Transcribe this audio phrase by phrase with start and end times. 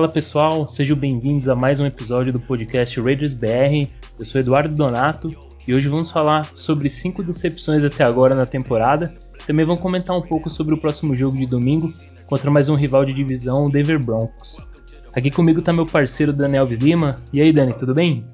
[0.00, 3.86] Fala pessoal, sejam bem-vindos a mais um episódio do podcast Raiders BR.
[4.18, 5.30] Eu sou Eduardo Donato
[5.68, 9.12] e hoje vamos falar sobre cinco decepções até agora na temporada.
[9.46, 11.92] Também vamos comentar um pouco sobre o próximo jogo de domingo
[12.30, 14.66] contra mais um rival de divisão, o Denver Broncos.
[15.14, 17.16] Aqui comigo está meu parceiro Daniel Lima.
[17.30, 18.24] E aí, Dani, tudo bem?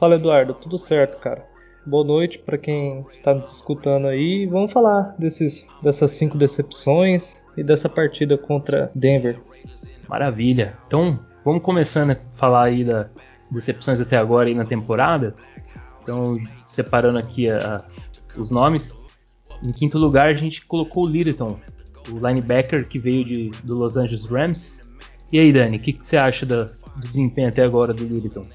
[0.00, 1.44] Fala, Eduardo, tudo certo, cara.
[1.84, 4.46] Boa noite para quem está nos escutando aí.
[4.46, 9.38] Vamos falar desses, dessas cinco decepções e dessa partida contra Denver.
[10.08, 10.76] Maravilha.
[10.86, 13.06] Então, vamos começando a falar aí das
[13.50, 15.34] decepções até agora aí na temporada.
[16.02, 17.82] Então, separando aqui a,
[18.36, 18.98] os nomes.
[19.62, 21.58] Em quinto lugar, a gente colocou o Littleton,
[22.10, 24.88] o linebacker que veio de, do Los Angeles Rams.
[25.32, 28.46] E aí, Dani, o que, que, você acha do, do desempenho até agora do Littleton?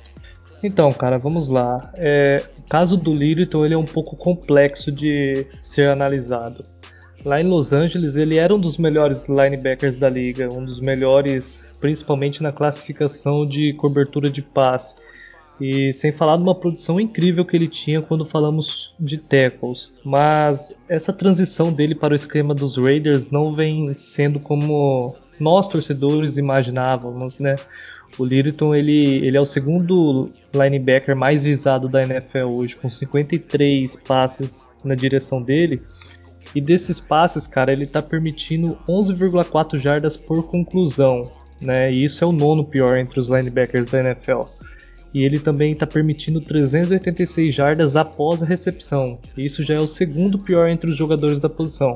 [0.63, 1.91] Então, cara, vamos lá.
[1.95, 6.63] É, o caso do Littleton ele é um pouco complexo de ser analisado.
[7.25, 11.66] Lá em Los Angeles, ele era um dos melhores linebackers da liga, um dos melhores,
[11.80, 14.95] principalmente na classificação de cobertura de passe.
[15.59, 19.94] E sem falar de uma produção incrível que ele tinha quando falamos de tackles.
[20.06, 26.38] Mas essa transição dele para o esquema dos Raiders não vem sendo como nós torcedores
[26.38, 27.58] imaginávamos, né?
[28.17, 33.97] O Littleton ele, ele é o segundo linebacker mais visado da NFL hoje, com 53
[33.97, 35.81] passes na direção dele.
[36.55, 41.91] E desses passes, cara, ele tá permitindo 11,4 jardas por conclusão, né?
[41.91, 44.41] E isso é o nono pior entre os linebackers da NFL
[45.14, 49.17] e ele também está permitindo 386 jardas após a recepção.
[49.36, 51.95] Isso já é o segundo pior entre os jogadores da posição.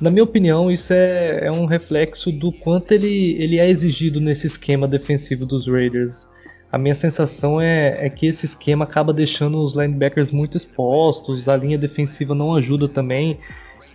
[0.00, 4.46] Na minha opinião, isso é, é um reflexo do quanto ele, ele é exigido nesse
[4.46, 6.28] esquema defensivo dos Raiders.
[6.70, 11.56] A minha sensação é, é, que esse esquema acaba deixando os linebackers muito expostos, a
[11.56, 13.38] linha defensiva não ajuda também,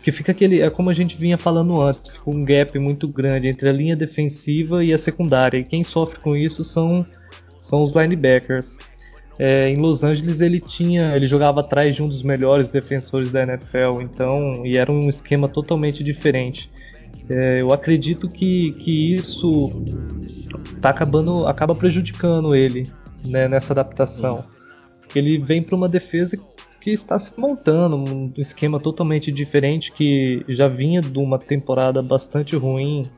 [0.04, 3.48] que fica aquele, é como a gente vinha falando antes, fica um gap muito grande
[3.48, 5.58] entre a linha defensiva e a secundária.
[5.58, 7.06] E quem sofre com isso são
[7.58, 8.78] são os linebackers.
[9.40, 13.42] É, em Los Angeles ele tinha, ele jogava atrás de um dos melhores defensores da
[13.42, 16.70] NFL, então e era um esquema totalmente diferente.
[17.30, 19.72] É, eu acredito que, que isso
[20.82, 22.92] tá acabando, acaba prejudicando ele
[23.26, 24.44] né, nessa adaptação.
[25.16, 26.36] Ele vem para uma defesa
[26.84, 32.56] que está se montando, um esquema totalmente diferente que já vinha de uma temporada bastante
[32.56, 33.10] ruim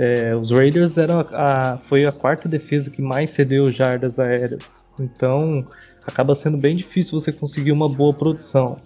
[0.00, 4.82] é, os Raiders eram a, a, foi a quarta defesa que mais cedeu jardas aéreas.
[4.98, 5.66] Então
[6.06, 8.78] acaba sendo bem difícil você conseguir uma boa produção.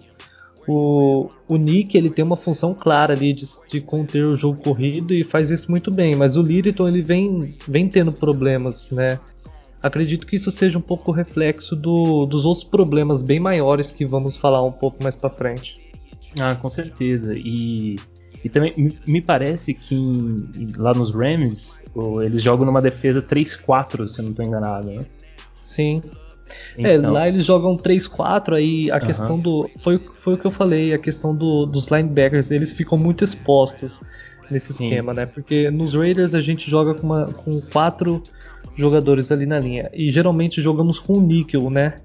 [0.67, 5.13] O, o Nick ele tem uma função clara ali de, de, conter o jogo corrido
[5.13, 9.17] e faz isso muito bem, mas o Littleton ele vem, vem tendo problemas, né?
[9.81, 14.35] Acredito que isso seja um pouco reflexo do, dos outros problemas bem maiores que vamos
[14.35, 15.79] falar um pouco mais para frente.
[16.39, 17.33] Ah, com certeza.
[17.35, 17.97] E
[18.45, 21.83] e também me parece que em, lá nos Rams
[22.23, 25.03] eles jogam numa defesa 3-4, se eu não estou enganado, né?
[25.59, 25.99] Sim.
[26.77, 27.09] É, então...
[27.09, 29.67] É, lá eles jogam 3-4, aí a questão do.
[29.79, 33.99] Foi, foi o que eu falei, a questão do, dos linebackers, eles ficam muito expostos
[34.51, 34.83] nesse Sim.
[34.85, 35.25] esquema, né?
[35.25, 38.21] Porque nos Raiders a gente joga com, uma, com quatro
[38.75, 39.89] jogadores ali na linha.
[39.93, 41.95] E geralmente jogamos com o Nickel, né?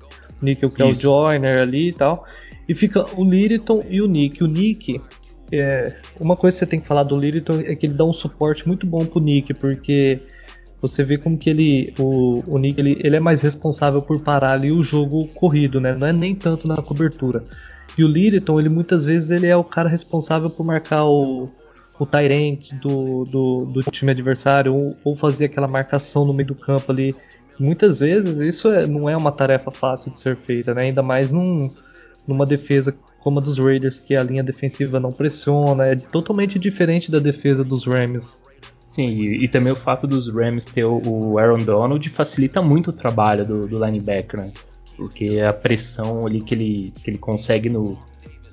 [0.40, 1.06] Nickel que Isso.
[1.06, 2.24] é o Joiner ali e tal.
[2.68, 4.44] E fica o Littleton e o Nick.
[4.44, 5.00] O Nick,
[5.52, 8.12] é, uma coisa que você tem que falar do Littleton é que ele dá um
[8.12, 10.20] suporte muito bom pro Nick, porque
[10.80, 14.52] você vê como que ele, o, o Nick, ele, ele é mais responsável por parar
[14.52, 15.94] ali o jogo corrido, né?
[15.94, 17.44] Não é nem tanto na cobertura.
[17.98, 21.50] E o Littleton, ele muitas vezes ele é o cara responsável por marcar o,
[22.04, 26.54] o Tyrant do, do, do, time adversário ou, ou, fazer aquela marcação no meio do
[26.54, 27.14] campo ali.
[27.58, 30.84] Muitas vezes isso é, não é uma tarefa fácil de ser feita, né?
[30.84, 31.70] Ainda mais num,
[32.26, 37.10] numa defesa como a dos Raiders, que a linha defensiva não pressiona, é totalmente diferente
[37.10, 38.42] da defesa dos Rams.
[38.88, 42.92] Sim, e, e também o fato dos Rams ter o, Aaron Donald facilita muito o
[42.92, 44.52] trabalho do, do linebacker, né?
[44.96, 47.98] Porque a pressão ali que ele, que ele consegue no,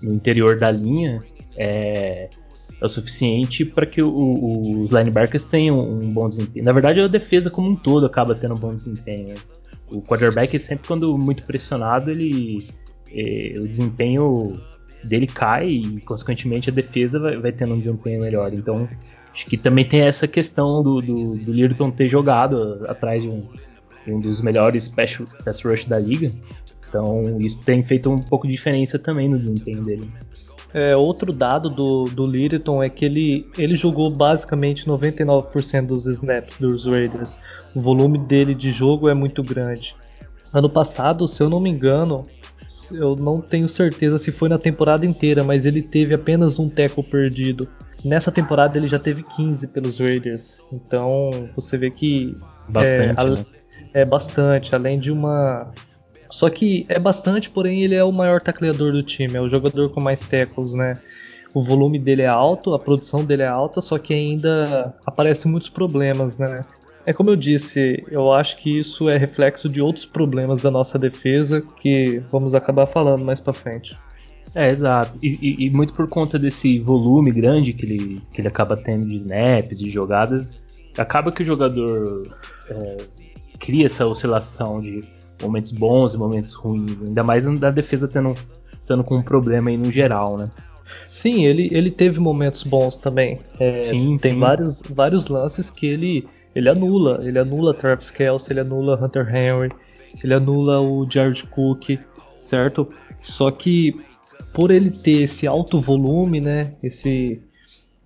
[0.04, 1.20] no interior da linha
[1.58, 2.30] é,
[2.80, 6.66] é o suficiente para que o, o, os linebackers tenham um bom desempenho.
[6.66, 9.36] Na verdade, a defesa como um todo acaba tendo um bom desempenho.
[9.90, 12.68] O quarterback, sempre quando muito pressionado, ele
[13.12, 14.60] é, o desempenho
[15.04, 18.54] dele cai e, consequentemente, a defesa vai, vai, tendo um desempenho melhor.
[18.54, 18.88] Então,
[19.32, 23.48] acho que também tem essa questão do, do, do Littleton ter jogado atrás de um,
[24.06, 26.32] de um dos melhores pass rush da liga.
[26.88, 30.10] Então, isso tem feito um pouco de diferença também no desempenho dele.
[30.74, 36.58] É, outro dado do, do Littleton é que ele, ele jogou basicamente 99% dos snaps
[36.58, 37.38] dos Raiders.
[37.76, 39.96] O volume dele de jogo é muito grande.
[40.54, 42.24] Ano passado, se eu não me engano,
[42.92, 47.04] eu não tenho certeza se foi na temporada inteira, mas ele teve apenas um teco
[47.04, 47.68] perdido.
[48.04, 50.62] Nessa temporada ele já teve 15 pelos Raiders.
[50.72, 52.36] Então você vê que.
[52.70, 53.46] Bastante, é, né?
[53.94, 55.72] é bastante, além de uma.
[56.30, 59.90] Só que é bastante, porém ele é o maior tacleador do time, é o jogador
[59.90, 60.96] com mais tackles, né?
[61.54, 65.70] O volume dele é alto, a produção dele é alta, só que ainda aparecem muitos
[65.70, 66.62] problemas, né?
[67.06, 71.00] É como eu disse, eu acho que isso é reflexo de outros problemas da nossa
[71.00, 73.98] defesa que vamos acabar falando mais para frente.
[74.54, 75.18] É, exato.
[75.24, 79.08] E, e, e, muito por conta desse volume grande que ele, que ele acaba tendo
[79.08, 80.56] de snaps, de jogadas,
[80.98, 82.28] acaba que o jogador
[82.70, 82.98] é,
[83.60, 85.02] cria essa oscilação de
[85.42, 88.34] momentos bons e momentos ruins, ainda mais da defesa tendo,
[88.88, 90.46] tendo com um problema aí no geral, né?
[91.10, 93.40] Sim, ele, ele teve momentos bons também.
[93.60, 94.40] É, sim, tem sim.
[94.40, 97.20] Vários, vários lances que ele ele anula.
[97.24, 99.72] Ele anula Travis Kelce, ele anula Hunter Henry,
[100.24, 102.00] ele anula o Jared Cook,
[102.40, 102.90] certo?
[103.22, 103.96] Só que
[104.54, 107.44] por ele ter esse alto volume, né, esse,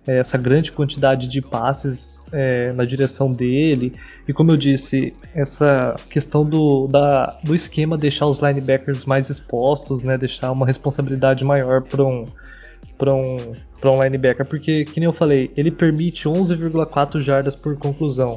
[0.06, 3.92] é, essa grande quantidade de passes é, na direção dele,
[4.26, 10.02] e como eu disse, essa questão do, da, do esquema deixar os linebackers mais expostos,
[10.02, 12.24] né, deixar uma responsabilidade maior para um,
[13.06, 13.36] um,
[13.84, 18.36] um linebacker, porque, que nem eu falei, ele permite 11,4 jardas por conclusão.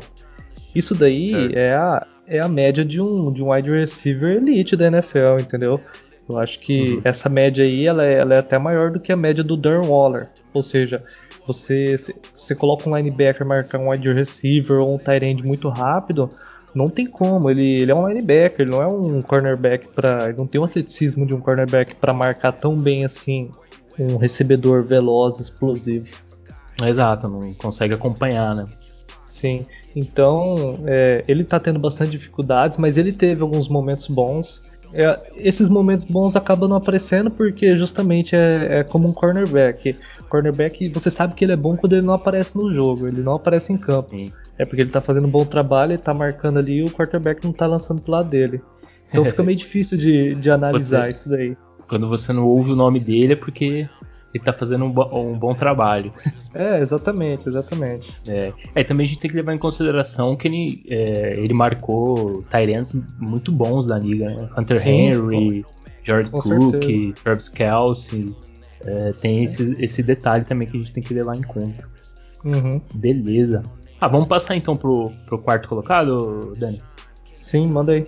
[0.73, 4.75] Isso daí é, é a, é a média de um, de um wide receiver elite
[4.75, 5.79] da NFL, entendeu?
[6.27, 7.01] Eu acho que uhum.
[7.03, 9.87] essa média aí ela é, ela é, até maior do que a média do Darren
[9.87, 10.27] Waller.
[10.53, 11.01] Ou seja,
[11.45, 11.95] você,
[12.35, 16.29] você coloca um linebacker marcar um wide receiver ou um tight end muito rápido,
[16.73, 17.49] não tem como.
[17.49, 21.25] Ele, ele é um linebacker, ele não é um cornerback para, não tem o atleticismo
[21.25, 23.49] de um cornerback para marcar tão bem assim
[23.97, 26.07] um recebedor veloz, explosivo.
[26.83, 28.65] Exato, não consegue acompanhar, né?
[29.25, 29.65] Sim.
[29.95, 34.63] Então, é, ele tá tendo bastante dificuldades, mas ele teve alguns momentos bons.
[34.93, 39.97] É, esses momentos bons acabam não aparecendo porque justamente é, é, como um cornerback.
[40.29, 43.33] Cornerback, você sabe que ele é bom quando ele não aparece no jogo, ele não
[43.33, 44.09] aparece em campo.
[44.09, 44.31] Sim.
[44.57, 47.43] É porque ele tá fazendo um bom trabalho, ele tá marcando ali e o quarterback
[47.43, 48.61] não tá lançando pro lado dele.
[49.09, 51.57] Então fica meio difícil de, de analisar você, isso daí.
[51.87, 53.87] Quando você não ouve o nome dele é porque
[54.33, 56.11] ele tá fazendo um, bo um bom trabalho.
[56.57, 58.13] É, exatamente, exatamente.
[58.25, 58.53] É.
[58.73, 62.93] é, também a gente tem que levar em consideração que ele, é, ele marcou Tyrants
[63.19, 64.49] muito bons da liga, né?
[64.57, 65.65] Hunter Sim, Henry,
[66.01, 67.13] George Cook, certeza.
[67.21, 68.33] Travis Kelsey.
[68.85, 71.89] É, tem esse, esse detalhe também que a gente tem que levar em conta.
[72.45, 72.79] Uhum.
[72.93, 73.63] Beleza.
[73.99, 76.81] Ah, vamos passar então pro, pro quarto colocado, Dani?
[77.35, 78.05] Sim, manda aí.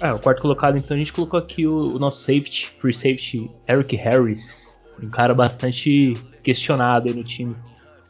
[0.00, 3.50] Ah, o quarto colocado, então a gente colocou aqui o, o nosso safety, free safety,
[3.68, 4.78] Eric Harris.
[5.02, 6.12] Um cara bastante
[6.42, 7.56] questionado aí no time.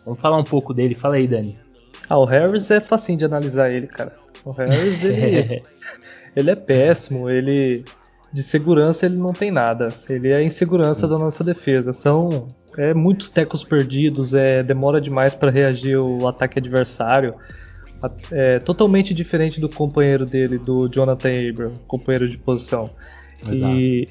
[0.05, 0.95] Vamos falar um pouco dele.
[0.95, 1.57] Fala aí, Dani.
[2.09, 4.17] Ah, o Harris é facinho de analisar ele, cara.
[4.45, 5.63] O Harris, ele,
[6.37, 7.31] ele é péssimo.
[7.31, 7.85] Ele
[8.33, 9.89] de segurança ele não tem nada.
[10.09, 11.93] Ele é a insegurança da nossa defesa.
[11.93, 17.35] São é, muitos tecos perdidos, é, demora demais para reagir o ataque adversário.
[18.31, 22.91] É totalmente diferente do companheiro dele, do Jonathan Abram, companheiro de posição.
[23.41, 23.77] Exato.
[23.77, 24.09] E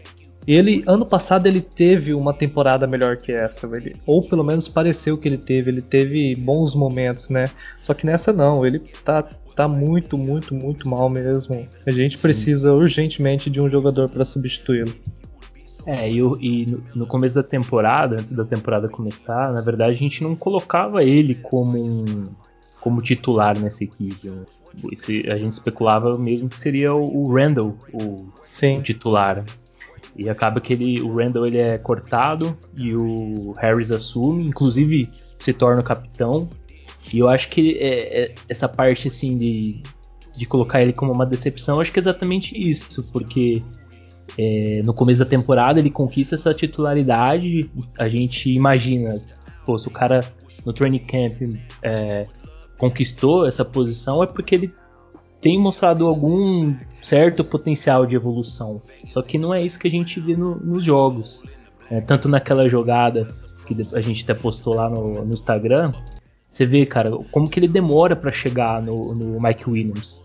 [0.47, 5.17] ele, ano passado, ele teve uma temporada melhor que essa, ele, ou pelo menos pareceu
[5.17, 5.71] que ele teve.
[5.71, 7.45] Ele teve bons momentos, né?
[7.81, 11.55] Só que nessa não, ele tá, tá muito, muito, muito mal mesmo.
[11.87, 12.21] A gente Sim.
[12.21, 14.93] precisa urgentemente de um jogador para substituí-lo.
[15.85, 19.97] É, e, e no, no, começo da temporada, antes da temporada começar, na verdade a
[19.97, 22.23] gente não colocava ele como um,
[22.81, 24.29] como titular nessa equipe.
[24.29, 24.43] Né?
[24.91, 29.45] Esse, a gente especulava mesmo que seria o, o Randall o, o titular.
[30.17, 35.05] E acaba que ele, o Randall ele é cortado e o Harris assume, inclusive
[35.39, 36.49] se torna o capitão.
[37.13, 39.81] E eu acho que é, é, essa parte assim de,
[40.35, 43.61] de colocar ele como uma decepção, acho que é exatamente isso, porque
[44.37, 49.15] é, no começo da temporada ele conquista essa titularidade, a gente imagina,
[49.65, 50.23] pô, se o cara
[50.65, 52.25] no training camp é,
[52.77, 54.73] conquistou essa posição é porque ele
[55.39, 58.81] tem mostrado algum certo potencial de evolução.
[59.07, 61.43] Só que não é isso que a gente vê no, nos jogos.
[61.89, 63.27] É, tanto naquela jogada
[63.67, 65.93] que a gente até postou lá no, no Instagram,
[66.55, 70.23] você vê, cara, como que ele demora para chegar no, no, Mike Williams.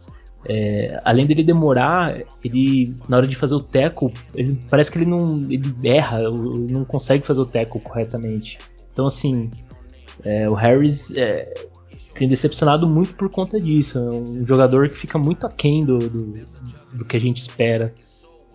[0.48, 5.06] É, além dele demorar, ele na hora de fazer o teco, ele parece que ele
[5.06, 8.58] não ele erra, não consegue fazer o teco corretamente.
[8.92, 9.50] Então assim,
[10.22, 11.52] é, o Harris é,
[12.14, 13.98] tem decepcionado muito por conta disso.
[13.98, 16.44] É um jogador que fica muito aquém do, do,
[16.92, 17.92] do que a gente espera.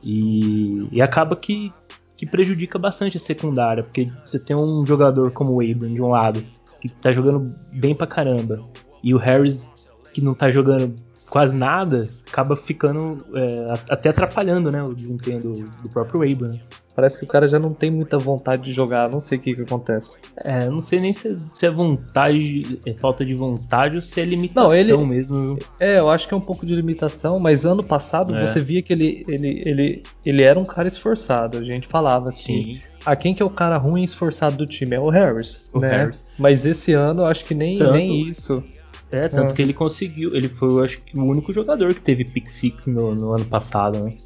[0.02, 1.74] E, e acaba que,
[2.16, 6.08] que prejudica bastante a secundária, porque você tem um jogador como o Abram de um
[6.08, 6.42] lado,
[6.90, 8.64] que tá jogando bem pra caramba,
[9.04, 9.70] e o Harris,
[10.14, 10.96] que não tá jogando
[11.30, 16.50] quase nada, acaba ficando é, até atrapalhando né, o desempenho do, do próprio Abram.
[16.50, 16.60] Né?
[16.96, 19.54] Parece que o cara já não tem muita vontade de jogar, não sei o que,
[19.54, 20.18] que acontece.
[20.38, 24.24] É, não sei nem se, se é vontade, é falta de vontade ou se é
[24.24, 25.60] limitação não, ele, mesmo.
[25.78, 28.48] É, eu acho que é um pouco de limitação, mas ano passado é.
[28.48, 31.58] você via que ele, ele, ele, ele era um cara esforçado.
[31.58, 32.82] A gente falava que Sim.
[33.06, 34.96] A ah, quem que é o cara ruim e esforçado do time?
[34.96, 35.96] É o Harris, o né?
[35.96, 36.28] Harris.
[36.40, 38.64] Mas esse ano eu acho que nem, tanto, nem isso.
[39.12, 39.56] É, tanto é.
[39.56, 42.88] que ele conseguiu, ele foi, eu acho que o único jogador que teve pick six
[42.88, 44.18] no, no ano passado, né?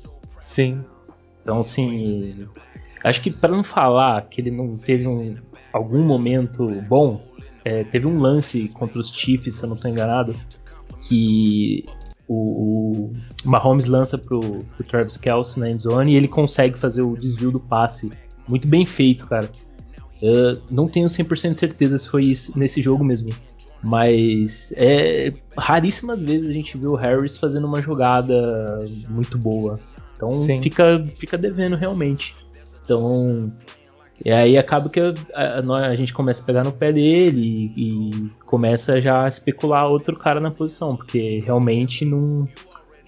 [0.44, 0.78] Sim.
[1.42, 2.48] Então, assim,
[3.04, 5.36] acho que para não falar que ele não teve um,
[5.74, 7.22] algum momento bom,
[7.66, 10.36] é, teve um lance contra os Chiefs, se eu não estou enganado,
[11.02, 11.86] que
[12.28, 17.18] o, o Mahomes lança pro, pro Travis Kelce na endzone e ele consegue fazer o
[17.18, 18.12] desvio do passe.
[18.50, 19.50] Muito bem feito, cara.
[20.22, 23.30] Eu não tenho 100% de certeza se foi isso, nesse jogo mesmo.
[23.82, 29.80] Mas é raríssimas vezes a gente vê o Harris fazendo uma jogada muito boa.
[30.16, 30.30] Então
[30.62, 32.36] fica, fica devendo realmente.
[32.84, 33.54] Então.
[34.26, 38.10] E aí acaba que a, a, a, gente começa a pegar no pé dele e,
[38.10, 42.46] e, começa já a especular outro cara na posição, porque realmente não,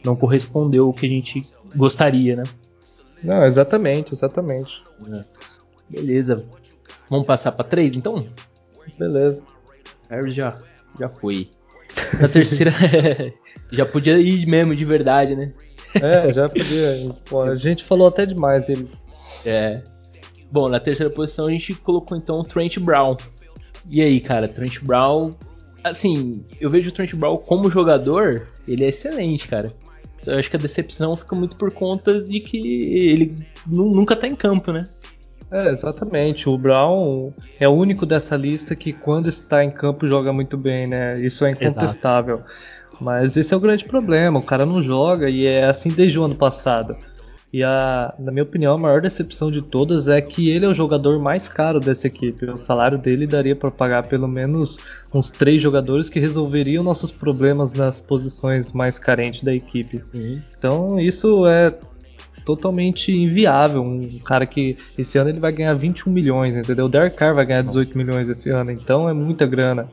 [0.05, 1.41] não correspondeu o que a gente
[1.75, 2.43] gostaria, né?
[3.23, 4.81] Não, exatamente, exatamente.
[5.07, 5.23] É.
[5.89, 6.45] Beleza.
[7.09, 8.25] Vamos passar para três então?
[8.97, 9.43] Beleza.
[10.09, 10.57] Harry já,
[10.99, 11.49] já foi.
[12.19, 12.71] Na terceira,
[13.71, 15.51] já podia ir mesmo de verdade, né?
[15.95, 17.09] É, já podia.
[17.29, 18.89] Pô, a gente falou até demais dele.
[19.45, 19.81] É.
[20.51, 23.17] Bom, na terceira posição a gente colocou então o Trent Brown.
[23.89, 25.31] E aí, cara, Trent Brown.
[25.83, 29.73] Assim, eu vejo o Trent Brown como jogador, ele é excelente, cara.
[30.27, 33.35] Eu acho que a decepção fica muito por conta de que ele
[33.65, 34.87] nunca tá em campo, né?
[35.51, 36.47] É, exatamente.
[36.47, 40.87] O Brown é o único dessa lista que, quando está em campo, joga muito bem,
[40.87, 41.19] né?
[41.19, 42.35] Isso é incontestável.
[42.35, 42.51] Exato.
[43.01, 46.23] Mas esse é o grande problema, o cara não joga e é assim desde o
[46.23, 46.95] ano passado.
[47.53, 50.74] E a, na minha opinião, a maior decepção de todas é que ele é o
[50.74, 52.46] jogador mais caro dessa equipe.
[52.46, 54.79] O salário dele daria para pagar pelo menos
[55.13, 60.01] uns três jogadores que resolveriam nossos problemas nas posições mais carentes da equipe.
[60.01, 60.41] Sim.
[60.58, 61.75] Então isso é
[62.46, 63.84] totalmente inviável.
[63.84, 66.86] Um cara que esse ano ele vai ganhar 21 milhões, entendeu?
[66.86, 69.89] O Derek Carr vai ganhar 18 milhões esse ano, então é muita grana.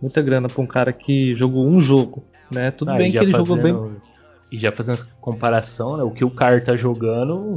[0.00, 2.22] Muita grana para um cara que jogou um jogo
[2.52, 2.70] né?
[2.70, 3.96] Tudo ah, bem que ele fazendo, jogou bem.
[4.52, 6.02] E já fazendo essa comparação, né?
[6.02, 7.50] O que o Car tá jogando.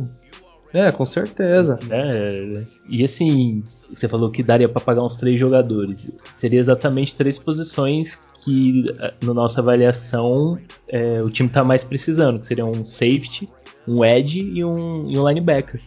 [0.74, 1.78] É, com certeza.
[1.90, 6.20] É, e assim, você falou que daria para pagar uns três jogadores.
[6.32, 8.84] Seria exatamente três posições que,
[9.24, 13.48] na nossa avaliação, é, o time tá mais precisando, que seriam um safety,
[13.88, 15.82] um edge e um, e um linebacker.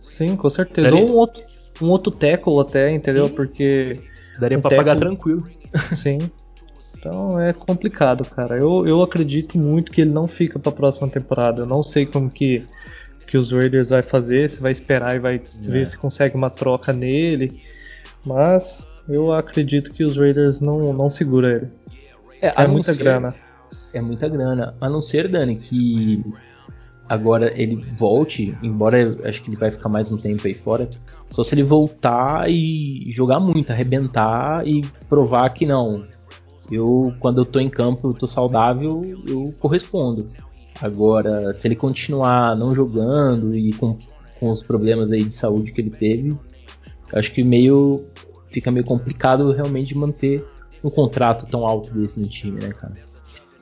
[0.00, 0.90] Sim, com certeza.
[0.90, 1.04] Daria...
[1.04, 1.42] Ou um outro,
[1.82, 3.24] um outro tackle até, entendeu?
[3.24, 3.34] Sim.
[3.34, 4.00] Porque.
[4.38, 4.78] Daria um tackle...
[4.78, 5.44] pagar tranquilo.
[5.96, 6.18] Sim.
[7.00, 8.58] Então é complicado, cara.
[8.58, 11.62] Eu, eu acredito muito que ele não fica para a próxima temporada.
[11.62, 12.64] Eu não sei como que,
[13.26, 15.40] que os Raiders vai fazer, se vai esperar e vai é.
[15.58, 17.62] ver se consegue uma troca nele.
[18.24, 21.68] Mas eu acredito que os Raiders não, não segura ele.
[22.42, 23.34] É, é muita ser, grana.
[23.94, 24.74] É muita grana.
[24.78, 26.22] A não ser, Dani, que
[27.08, 30.88] agora ele volte, embora acho que ele vai ficar mais um tempo aí fora,
[31.30, 36.04] só se ele voltar e jogar muito, arrebentar e provar que não,
[36.70, 40.28] eu, quando eu tô em campo, eu tô saudável, eu correspondo.
[40.80, 43.98] Agora, se ele continuar não jogando e com,
[44.38, 46.36] com os problemas aí de saúde que ele teve,
[47.12, 48.00] acho que meio
[48.48, 50.44] fica meio complicado realmente manter
[50.82, 52.94] um contrato tão alto desse no time, né, cara?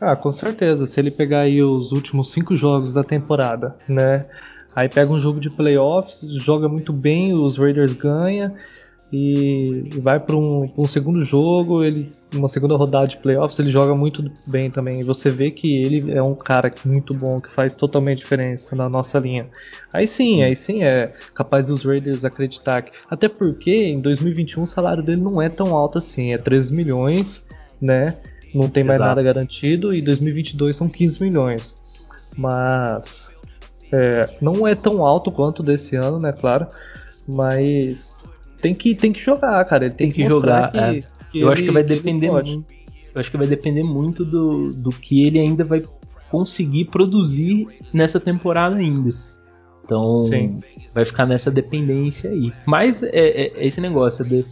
[0.00, 0.86] Ah, com certeza.
[0.86, 4.26] Se ele pegar aí os últimos cinco jogos da temporada, né?
[4.74, 8.54] Aí pega um jogo de playoffs, joga muito bem, os Raiders ganham
[9.12, 13.94] e vai para um, um, segundo jogo, ele uma segunda rodada de playoffs, ele joga
[13.94, 15.00] muito bem também.
[15.00, 18.88] E você vê que ele é um cara muito bom, que faz totalmente diferença na
[18.88, 19.46] nossa linha.
[19.92, 22.92] Aí sim, aí sim é capaz dos Raiders acreditar que.
[23.08, 27.46] Até porque em 2021 o salário dele não é tão alto assim, é 13 milhões,
[27.80, 28.16] né?
[28.54, 29.08] Não tem mais Exato.
[29.08, 31.76] nada garantido, e 2022 são 15 milhões.
[32.36, 33.30] Mas.
[33.90, 36.32] É, não é tão alto quanto desse ano, né?
[36.32, 36.66] Claro.
[37.26, 38.22] Mas
[38.60, 39.86] tem que, tem que jogar, cara.
[39.86, 40.70] Ele tem, tem que, que jogar.
[40.70, 41.17] Que, é.
[41.30, 42.64] Que eu acho que vai depender muito.
[43.14, 45.82] Eu acho que vai depender muito do, do que ele ainda vai
[46.30, 49.12] conseguir produzir nessa temporada ainda.
[49.84, 50.60] Então Sim.
[50.94, 52.52] vai ficar nessa dependência aí.
[52.66, 54.44] Mas é, é, é esse negócio de,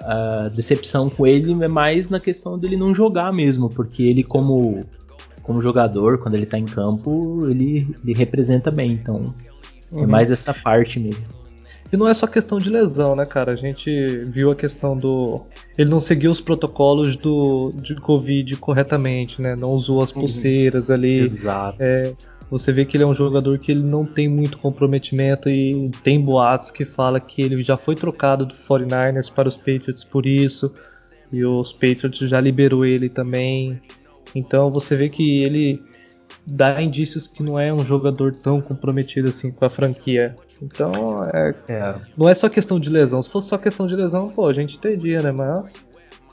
[0.00, 4.84] a decepção com ele é mais na questão dele não jogar mesmo, porque ele como
[5.42, 8.92] como jogador, quando ele tá em campo, ele, ele representa bem.
[8.92, 9.24] Então
[9.92, 10.02] é uhum.
[10.02, 11.24] é mais essa parte mesmo.
[11.92, 13.52] E não é só questão de lesão, né, cara?
[13.52, 15.40] A gente viu a questão do.
[15.78, 19.54] Ele não seguiu os protocolos do, de Covid corretamente, né?
[19.54, 20.22] Não usou as uhum.
[20.22, 20.94] pulseiras uhum.
[20.94, 21.18] ali.
[21.18, 21.76] Exato.
[21.80, 22.14] É,
[22.50, 26.20] você vê que ele é um jogador que ele não tem muito comprometimento e tem
[26.20, 30.72] boatos que fala que ele já foi trocado do 49ers para os Patriots por isso.
[31.32, 33.80] E os Patriots já liberou ele também.
[34.34, 35.82] Então você vê que ele
[36.46, 40.36] dá indícios que não é um jogador tão comprometido assim com a franquia.
[40.60, 41.94] Então, é, é.
[42.16, 43.20] não é só questão de lesão.
[43.20, 45.32] Se fosse só questão de lesão, pô, a gente entendia, né?
[45.32, 45.86] Mas.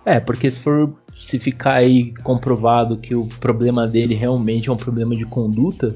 [0.06, 4.78] É, porque se for se ficar aí comprovado que o problema dele realmente é um
[4.78, 5.96] problema de conduta,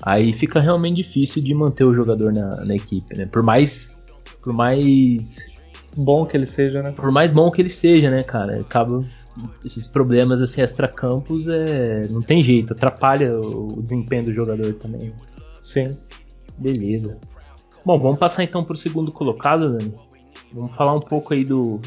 [0.00, 3.26] aí fica realmente difícil de manter o jogador na, na equipe, né?
[3.26, 4.06] Por mais.
[4.42, 5.48] Por mais.
[5.96, 6.92] Bom que ele seja, né?
[6.92, 8.60] Por mais bom que ele seja, né, cara?
[8.60, 9.04] Acaba
[9.64, 15.12] esses problemas assim extra-campos é, não tem jeito, atrapalha o, o, desempenho do jogador também.
[15.60, 15.96] Sim.
[16.58, 17.18] Beleza.
[17.84, 19.94] Bom, vamos passar então para o segundo colocado, Dani.
[20.52, 21.80] Vamos falar um pouco aí do,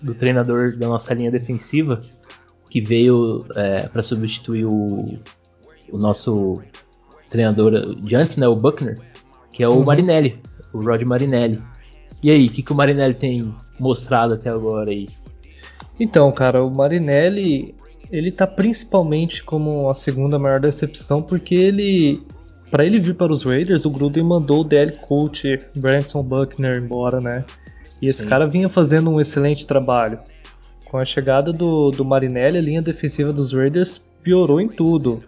[0.00, 2.00] do treinador da nossa linha defensiva,
[2.70, 5.18] que veio é, para substituir o,
[5.92, 6.62] o nosso
[7.28, 8.98] treinador de antes, né, o Buckner,
[9.52, 9.84] que é o uhum.
[9.84, 10.40] Marinelli,
[10.72, 11.62] o Rod Marinelli.
[12.22, 15.06] E aí, o que, que o Marinelli tem mostrado até agora aí?
[16.00, 17.74] Então, cara, o Marinelli,
[18.10, 22.20] ele tá principalmente como a segunda maior decepção, porque ele,
[22.70, 27.20] para ele vir para os Raiders, o Gruden mandou o DL coach Branson Buckner embora,
[27.20, 27.44] né?
[28.00, 28.28] E esse Sim.
[28.28, 30.18] cara vinha fazendo um excelente trabalho.
[30.84, 35.22] Com a chegada do, do Marinelli, a linha defensiva dos Raiders piorou em tudo.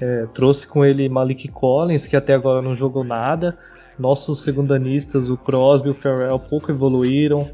[0.00, 3.56] É, trouxe com ele Malik Collins, que até agora não jogou nada.
[3.98, 7.48] Nossos segundanistas, o Crosby e o Farrell, pouco evoluíram.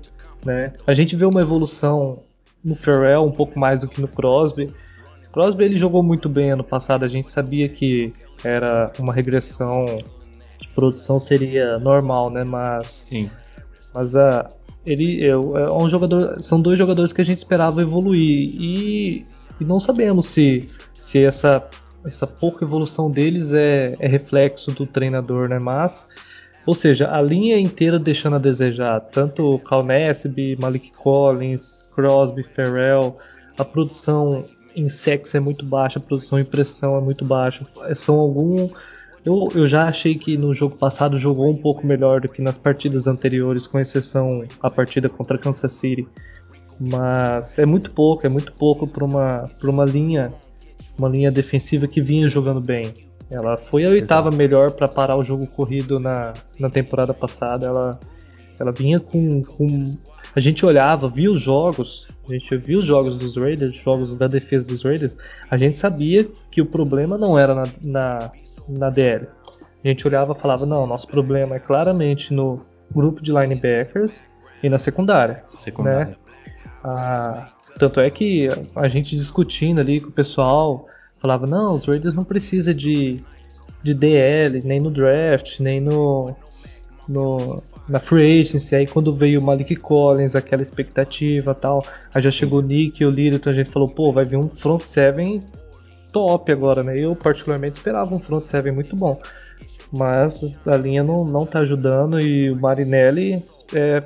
[0.45, 0.73] Né?
[0.87, 2.21] A gente vê uma evolução
[2.65, 4.73] no Farrell um pouco mais do que no Crosby.
[5.33, 8.13] Crosby ele jogou muito bem ano passado, a gente sabia que
[8.45, 9.85] era uma regressão
[10.59, 12.45] de produção seria normal, né?
[12.45, 13.31] Mas Sim.
[13.95, 14.49] Mas a
[14.85, 19.27] ele é, um jogador, são dois jogadores que a gente esperava evoluir e,
[19.61, 21.69] e não sabemos se se essa
[22.05, 25.59] essa pouca evolução deles é, é reflexo do treinador, né?
[25.59, 26.09] Mas
[26.67, 33.17] ou seja, a linha inteira deixando a desejar, tanto Cal Nesby, Malik Collins, Crosby, Farrell,
[33.59, 34.45] a produção
[34.77, 37.65] em sex é muito baixa, a produção em pressão é muito baixa.
[37.95, 38.69] São algum
[39.25, 42.57] eu, eu já achei que no jogo passado jogou um pouco melhor do que nas
[42.57, 46.09] partidas anteriores, com exceção a partida contra Kansas City.
[46.81, 50.33] Mas é muito pouco, é muito pouco para uma, uma linha,
[50.99, 52.95] uma linha defensiva que vinha jogando bem.
[53.31, 54.37] Ela foi a oitava Exato.
[54.37, 57.67] melhor para parar o jogo corrido na, na temporada passada.
[57.67, 58.01] Ela,
[58.59, 59.99] ela vinha com, com.
[60.35, 64.29] A gente olhava, via os jogos, a gente via os jogos dos Raiders, jogos da
[64.29, 65.17] defesa dos Raiders,
[65.51, 68.33] a gente sabia que o problema não era na, na,
[68.69, 69.27] na DL.
[69.85, 74.23] A gente olhava e falava, não, nosso problema é claramente no grupo de linebackers
[74.63, 75.45] e na secundária.
[75.57, 76.07] Secundária.
[76.07, 76.17] Né?
[76.85, 80.87] Ah, tanto é que a gente discutindo ali com o pessoal,
[81.19, 83.25] falava, não, os Raiders não precisa de,
[83.83, 86.35] de DL, nem no draft, nem no,
[87.09, 88.77] no na free agency.
[88.77, 91.83] Aí quando veio o Malik Collins, aquela expectativa tal,
[92.15, 94.49] aí já chegou o Nick o Lito, então a gente falou, pô, vai vir um
[94.49, 95.41] front seven
[96.13, 96.99] top agora, né?
[96.99, 99.21] Eu particularmente esperava um front seven muito bom.
[99.93, 103.43] Mas a linha não, não tá ajudando e o Marinelli
[103.75, 104.03] é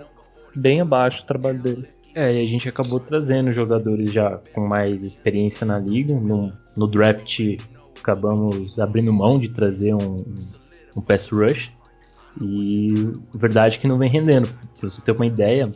[0.54, 1.86] bem abaixo o trabalho dele.
[2.14, 6.14] É, e a gente acabou trazendo jogadores já com mais experiência na liga.
[6.14, 7.38] No, no draft
[8.00, 10.24] acabamos abrindo mão de trazer um,
[10.96, 11.70] um pass rush.
[12.42, 14.48] E verdade que não vem rendendo.
[14.78, 15.72] Pra você ter uma ideia,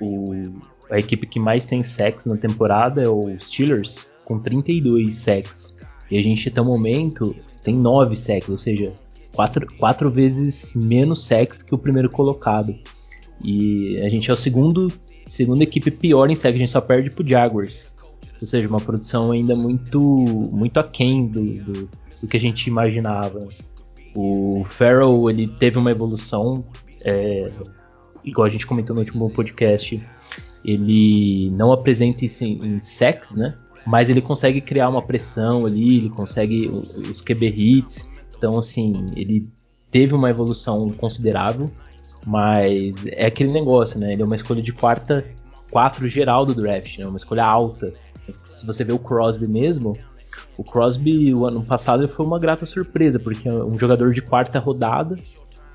[0.00, 0.32] o,
[0.90, 5.76] a equipe que mais tem sacks na temporada é o Steelers, com 32 sacks.
[6.10, 8.92] E a gente até o momento tem 9 sacks, ou seja,
[9.34, 12.74] 4, quatro vezes menos sacks que o primeiro colocado.
[13.42, 14.92] E a gente é o segundo
[15.26, 17.96] segunda equipe pior em SEG, a gente só perde pro Jaguars.
[18.40, 21.88] Ou seja, uma produção ainda muito, muito aquém do, do,
[22.20, 23.48] do que a gente imaginava.
[24.14, 26.64] O Farrell ele teve uma evolução,
[27.04, 27.50] é,
[28.24, 30.00] igual a gente comentou no último podcast,
[30.64, 33.56] ele não apresenta isso em, em sex, né?
[33.86, 38.10] Mas ele consegue criar uma pressão ali, ele consegue os QB hits.
[38.36, 39.46] Então, assim, ele
[39.90, 41.70] teve uma evolução considerável.
[42.26, 44.12] Mas é aquele negócio, né?
[44.12, 45.24] Ele é uma escolha de quarta,
[45.70, 47.06] quatro geral do draft, né?
[47.06, 47.92] Uma escolha alta.
[48.30, 49.98] Se você vê o Crosby mesmo,
[50.56, 54.58] o Crosby o ano passado foi uma grata surpresa, porque é um jogador de quarta
[54.58, 55.16] rodada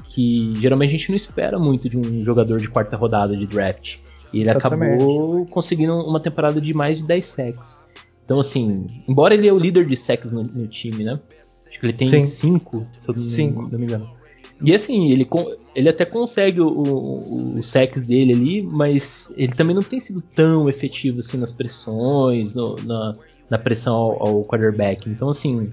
[0.10, 3.98] que geralmente a gente não espera muito de um jogador de quarta rodada de draft.
[4.34, 4.96] E ele Exatamente.
[4.96, 7.90] acabou conseguindo uma temporada de mais de 10 sacks.
[8.26, 11.20] Então, assim, embora ele é o líder de sacks no, no time, né?
[11.68, 13.16] Acho que ele tem 5, se eu
[13.52, 14.20] não, não me engano.
[14.62, 15.28] E assim, ele,
[15.74, 20.22] ele até consegue o, o, o sex dele ali, mas ele também não tem sido
[20.22, 23.14] tão efetivo assim nas pressões, no, na,
[23.50, 25.10] na pressão ao, ao quarterback.
[25.10, 25.72] Então, assim,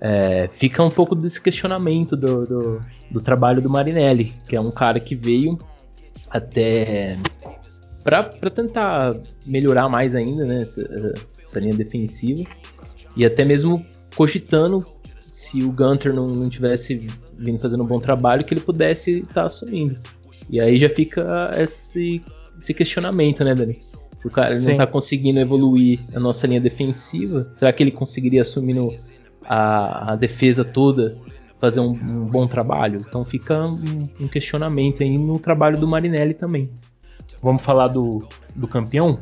[0.00, 4.70] é, fica um pouco desse questionamento do, do, do, trabalho do Marinelli, que é um
[4.70, 5.58] cara que veio
[6.30, 7.16] até
[8.04, 9.16] para tentar
[9.46, 10.80] melhorar mais ainda né, essa,
[11.42, 12.44] essa, linha defensiva
[13.16, 14.84] e até mesmo cogitando
[15.20, 19.34] se o Gunter não, não tivesse vindo fazendo um bom trabalho que ele pudesse estar
[19.34, 19.96] tá assumindo.
[20.48, 22.22] E aí já fica esse,
[22.58, 23.80] esse questionamento, né, Dani?
[24.26, 28.42] Se o cara não está conseguindo evoluir a nossa linha defensiva, será que ele conseguiria
[28.42, 28.76] assumir
[29.44, 31.16] a, a defesa toda
[31.60, 33.02] fazer um, um, bom trabalho.
[33.06, 36.70] Então fica um, um, questionamento aí no trabalho do Marinelli também.
[37.42, 39.20] Vamos falar do, do campeão?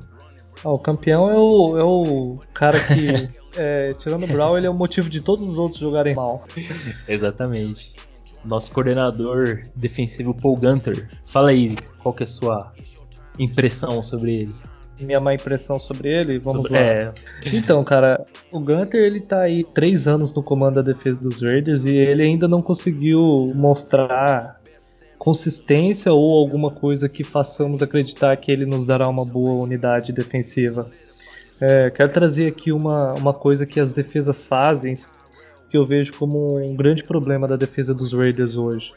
[0.64, 3.28] Ah, o campeão é o, é o cara que,
[3.60, 6.44] é, tirando o Brown, ele é o motivo de todos os outros jogarem mal.
[7.06, 7.94] Exatamente.
[8.44, 11.08] Nosso coordenador defensivo Paul Gunter.
[11.24, 12.72] Fala aí, qual que é a sua
[13.38, 14.54] impressão sobre ele?
[15.00, 16.84] Minha má impressão sobre ele, vamos sobre, lá.
[16.84, 17.12] É.
[17.44, 21.84] Então, cara, o Gunter ele tá aí três anos no comando da defesa dos Raiders
[21.84, 24.60] e ele ainda não conseguiu mostrar
[25.18, 30.88] consistência ou alguma coisa que façamos acreditar que ele nos dará uma boa unidade defensiva.
[31.60, 34.94] É, quero trazer aqui uma, uma coisa que as defesas fazem
[35.70, 38.92] que eu vejo como um grande problema da defesa dos Raiders hoje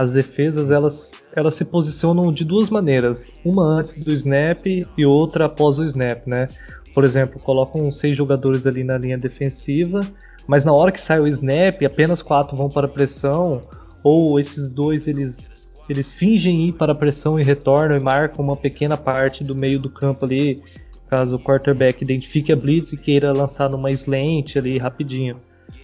[0.00, 5.44] as defesas elas, elas se posicionam de duas maneiras, uma antes do snap e outra
[5.44, 6.48] após o snap, né?
[6.94, 10.00] Por exemplo, colocam seis jogadores ali na linha defensiva,
[10.46, 13.60] mas na hora que sai o snap, apenas quatro vão para a pressão,
[14.02, 18.56] ou esses dois eles eles fingem ir para a pressão e retornam e marcam uma
[18.56, 20.62] pequena parte do meio do campo ali,
[21.10, 25.36] caso o quarterback identifique a blitz e queira lançar numa slant ali rapidinho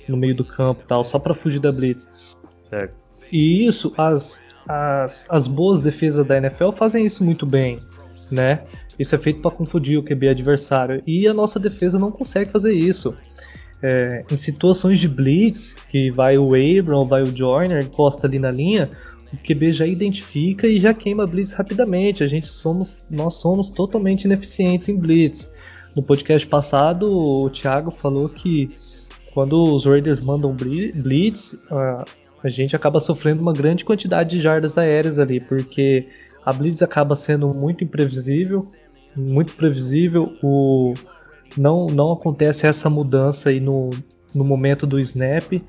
[0.09, 2.09] no meio do campo, tal, só para fugir da blitz.
[2.71, 3.06] Certo.
[3.33, 7.79] E isso, as, as, as boas defesas da NFL fazem isso muito bem,
[8.31, 8.65] né?
[8.99, 11.03] Isso é feito para confundir o QB adversário.
[11.07, 13.15] E a nossa defesa não consegue fazer isso.
[13.83, 18.51] É, em situações de blitz, que vai o Abram, vai o Joyner, encosta ali na
[18.51, 18.91] linha,
[19.33, 22.23] o QB já identifica e já queima blitz rapidamente.
[22.23, 25.53] A gente somos, nós somos totalmente ineficientes em blitz.
[25.95, 28.71] No podcast passado, o Thiago falou que
[29.33, 31.59] quando os Raiders mandam blitz,
[32.47, 36.07] a gente acaba sofrendo uma grande quantidade de jardas aéreas ali, porque
[36.45, 38.65] a blitz acaba sendo muito imprevisível,
[39.17, 40.95] muito previsível, o
[41.57, 43.91] não não acontece essa mudança aí no,
[44.33, 45.61] no momento do snap.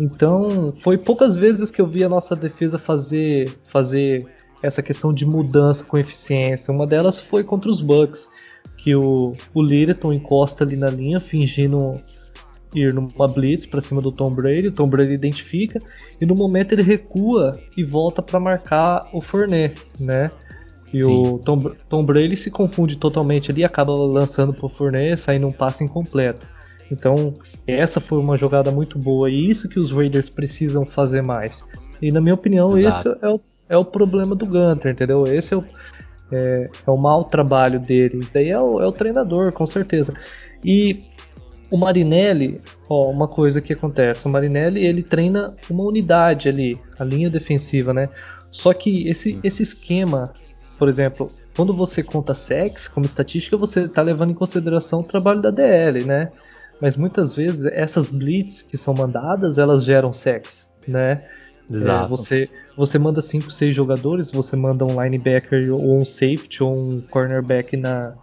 [0.00, 4.26] Então, foi poucas vezes que eu vi a nossa defesa fazer fazer
[4.62, 6.72] essa questão de mudança com eficiência.
[6.72, 8.28] Uma delas foi contra os Bucks,
[8.78, 11.96] que o, o Littleton encosta ali na linha, fingindo
[12.74, 15.80] ir numa blitz para cima do Tom Brady, o Tom Brady identifica
[16.20, 20.30] e no momento ele recua e volta para marcar o Fournette, né?
[20.92, 21.04] E Sim.
[21.04, 25.84] o Tom, Tom Brady se confunde totalmente ali, acaba lançando pro Fournette, saindo um passe
[25.84, 26.46] incompleto.
[26.90, 27.34] Então,
[27.66, 31.64] essa foi uma jogada muito boa e isso que os Raiders precisam fazer mais.
[32.00, 33.10] E na minha opinião, Exato.
[33.10, 35.24] esse é o, é o problema do Gunter, entendeu?
[35.24, 35.64] Esse é o,
[36.32, 38.30] é, é o mau trabalho deles.
[38.30, 40.14] Daí é o, é o treinador, com certeza.
[40.64, 41.02] E
[41.70, 47.04] o Marinelli, ó, uma coisa que acontece, o Marinelli ele treina uma unidade ali, a
[47.04, 48.08] linha defensiva, né?
[48.50, 50.32] Só que esse, esse esquema,
[50.78, 55.42] por exemplo, quando você conta sex como estatística, você está levando em consideração o trabalho
[55.42, 56.30] da DL, né?
[56.80, 61.24] Mas muitas vezes essas blitz que são mandadas, elas geram sex, né?
[61.70, 62.06] Exato.
[62.06, 66.74] É, você, você manda 5, 6 jogadores, você manda um linebacker ou um safety ou
[66.74, 68.14] um cornerback na,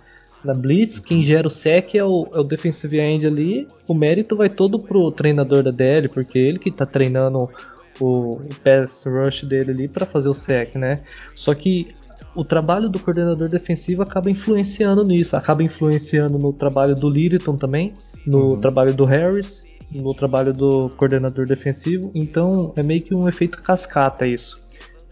[0.46, 3.68] na Blitz, quem gera o sec é o, é o defensive end ali.
[3.88, 7.50] O mérito vai todo pro treinador da DL, porque ele que tá treinando
[8.00, 11.02] o, pass rush dele ali para fazer o sec, né?
[11.34, 11.96] Só que
[12.36, 17.94] o trabalho do coordenador defensivo acaba influenciando nisso, acaba influenciando no trabalho do Littleton também,
[18.26, 18.62] no uhum.
[18.62, 22.12] trabalho do Harris, no trabalho do coordenador defensivo.
[22.14, 24.60] Então é meio que um efeito cascata isso.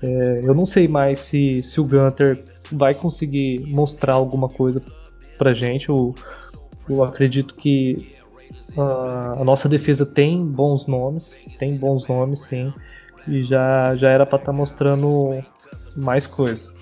[0.01, 2.37] É, eu não sei mais se, se o Gunter
[2.71, 4.81] vai conseguir mostrar alguma coisa
[5.37, 5.89] pra gente.
[5.89, 6.13] Eu,
[6.89, 8.15] eu acredito que
[8.77, 12.73] uh, a nossa defesa tem bons nomes, tem bons nomes sim,
[13.27, 15.41] e já, já era para estar tá mostrando
[15.95, 16.73] mais coisa.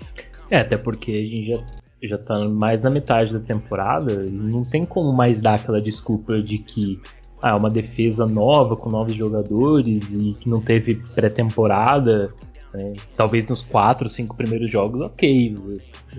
[0.50, 4.86] É, até porque a gente já, já tá mais na metade da temporada, não tem
[4.86, 7.00] como mais dar aquela desculpa de que
[7.42, 12.32] ah, é uma defesa nova, com novos jogadores e que não teve pré-temporada.
[12.74, 12.94] Né?
[13.16, 15.58] Talvez nos quatro, cinco primeiros jogos, ok.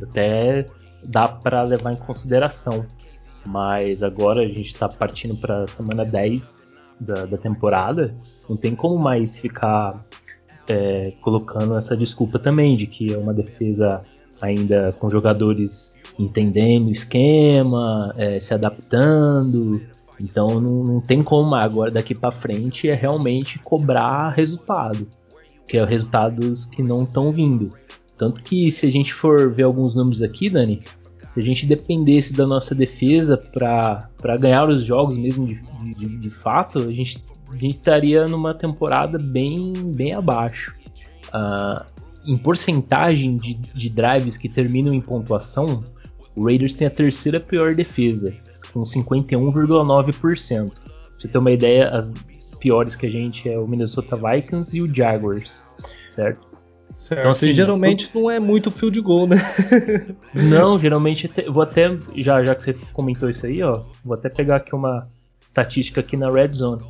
[0.03, 0.67] Até
[1.09, 2.87] dá para levar em consideração.
[3.47, 6.69] Mas agora a gente está partindo para semana 10
[7.01, 8.15] da, da, temporada,
[8.49, 10.01] não tem como mais ficar
[10.69, 14.03] é, colocando essa desculpa também de que é uma defesa
[14.41, 19.81] ainda com jogadores entendendo o esquema, é, se adaptando.
[20.21, 25.09] Então não, não tem como agora daqui para frente é realmente cobrar resultado,
[25.67, 27.73] que é resultados que não estão vindo.
[28.17, 30.83] Tanto que se a gente for ver alguns números aqui, Dani,
[31.31, 36.31] se a gente dependesse da nossa defesa para ganhar os jogos mesmo de, de, de
[36.31, 40.75] fato, a gente, a gente estaria numa temporada bem, bem abaixo.
[41.29, 41.85] Uh,
[42.27, 45.83] em porcentagem de, de drives que terminam em pontuação,
[46.37, 48.33] o Raiders tem a terceira pior defesa,
[48.73, 50.71] com 51,9%.
[50.71, 52.13] Pra você ter uma ideia, as
[52.61, 55.77] piores que a gente é o Minnesota Vikings e o Jaguars,
[56.09, 56.52] certo?
[56.95, 57.21] Certo.
[57.21, 59.37] Então, assim, geralmente não é muito field goal, né?
[60.35, 64.57] não, geralmente vou até já já que você comentou isso aí, ó, vou até pegar
[64.57, 65.07] aqui uma
[65.45, 66.83] estatística aqui na red zone.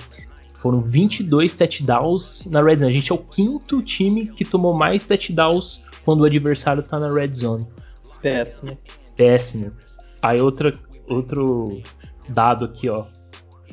[0.54, 2.90] Foram 22 touchdowns na red zone.
[2.90, 7.12] A gente é o quinto time que tomou mais touchdowns quando o adversário tá na
[7.12, 7.66] red zone.
[8.20, 8.78] Péssimo.
[9.16, 9.72] Péssimo.
[10.22, 10.72] Aí outra
[11.08, 11.82] outro
[12.28, 13.04] dado aqui, ó.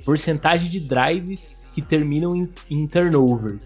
[0.04, 3.60] Porcentagem de drives que terminam em, em turnover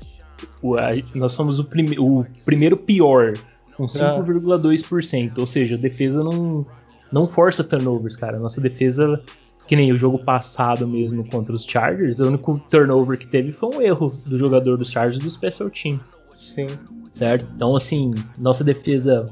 [0.62, 3.34] o, a, nós somos o, prime, o primeiro pior,
[3.76, 5.32] com 5,2%.
[5.36, 5.42] Ah.
[5.42, 6.66] Ou seja, a defesa não,
[7.12, 8.40] não força turnovers, cara.
[8.40, 9.22] Nossa defesa,
[9.68, 13.76] que nem o jogo passado mesmo contra os Chargers, o único turnover que teve foi
[13.76, 16.22] um erro do jogador dos Chargers dos special teams.
[16.32, 16.68] Sim.
[17.12, 17.48] Certo?
[17.56, 19.26] Então, assim, nossa defesa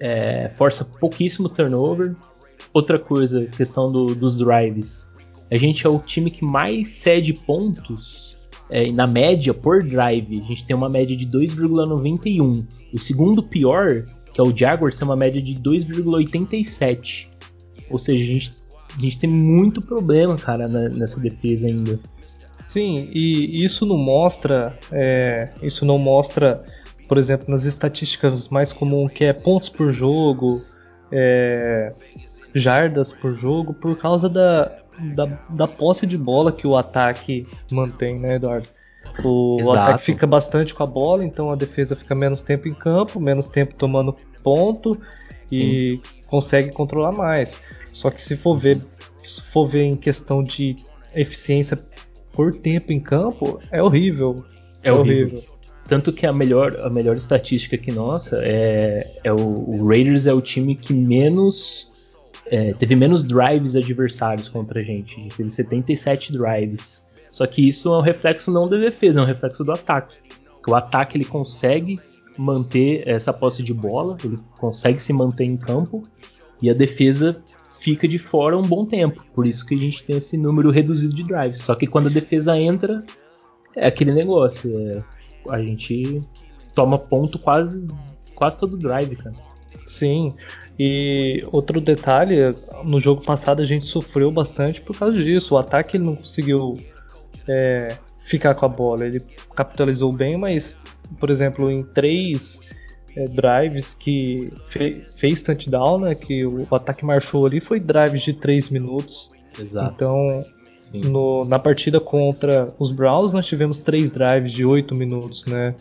[0.00, 2.14] é, força pouquíssimo turnover.
[2.72, 5.06] Outra coisa, questão do, dos drives.
[5.50, 8.31] A gente é o time que mais cede pontos
[8.70, 12.64] é, na média por drive, a gente tem uma média de 2,91.
[12.92, 17.28] O segundo pior, que é o Jaguars, tem uma média de 2,87.
[17.90, 18.52] Ou seja, a gente,
[18.96, 22.00] a gente tem muito problema, cara, na, nessa defesa ainda.
[22.52, 26.62] Sim, e isso não mostra, é, isso não mostra,
[27.06, 30.62] por exemplo, nas estatísticas mais comuns que é pontos por jogo,
[31.10, 31.92] é,
[32.54, 34.81] jardas por jogo, por causa da,
[35.14, 38.68] da, da posse de bola que o ataque mantém, né, Eduardo?
[39.24, 42.72] O, o, ataque fica bastante com a bola, então a defesa fica menos tempo em
[42.72, 44.98] campo, menos tempo tomando ponto
[45.50, 46.02] e Sim.
[46.26, 47.60] consegue controlar mais.
[47.92, 48.80] Só que se for ver,
[49.22, 50.76] se for ver em questão de
[51.14, 51.78] eficiência
[52.32, 54.44] por tempo em campo, é horrível.
[54.82, 55.38] É, é horrível.
[55.38, 55.52] horrível.
[55.86, 60.32] Tanto que a melhor, a melhor estatística que nossa é, é o, o Raiders é
[60.32, 61.91] o time que menos
[62.52, 65.14] é, teve menos drives adversários contra a gente.
[65.14, 67.08] A gente teve 77 drives.
[67.30, 70.18] Só que isso é um reflexo não da defesa, é um reflexo do ataque.
[70.62, 71.98] Que o ataque ele consegue
[72.36, 76.02] manter essa posse de bola, ele consegue se manter em campo
[76.60, 77.42] e a defesa
[77.80, 79.24] fica de fora um bom tempo.
[79.34, 81.60] Por isso que a gente tem esse número reduzido de drives.
[81.60, 83.02] Só que quando a defesa entra,
[83.74, 84.70] é aquele negócio.
[84.78, 85.02] É,
[85.48, 86.20] a gente
[86.74, 87.82] toma ponto quase,
[88.34, 89.34] quase todo drive, cara.
[89.86, 90.34] Sim.
[90.84, 92.38] E outro detalhe,
[92.82, 95.54] no jogo passado a gente sofreu bastante por causa disso.
[95.54, 96.76] O ataque ele não conseguiu
[97.46, 99.06] é, ficar com a bola.
[99.06, 99.20] Ele
[99.54, 100.76] capitalizou bem, mas,
[101.20, 102.60] por exemplo, em três
[103.16, 108.32] é, drives que fe fez touchdown, né, que o, ataque marchou ali, foi drives de
[108.32, 109.30] 3 minutos.
[109.56, 109.94] Exato.
[109.94, 110.44] Então,
[110.92, 115.76] no, na partida contra os Browns, nós tivemos três drives de 8 minutos, né?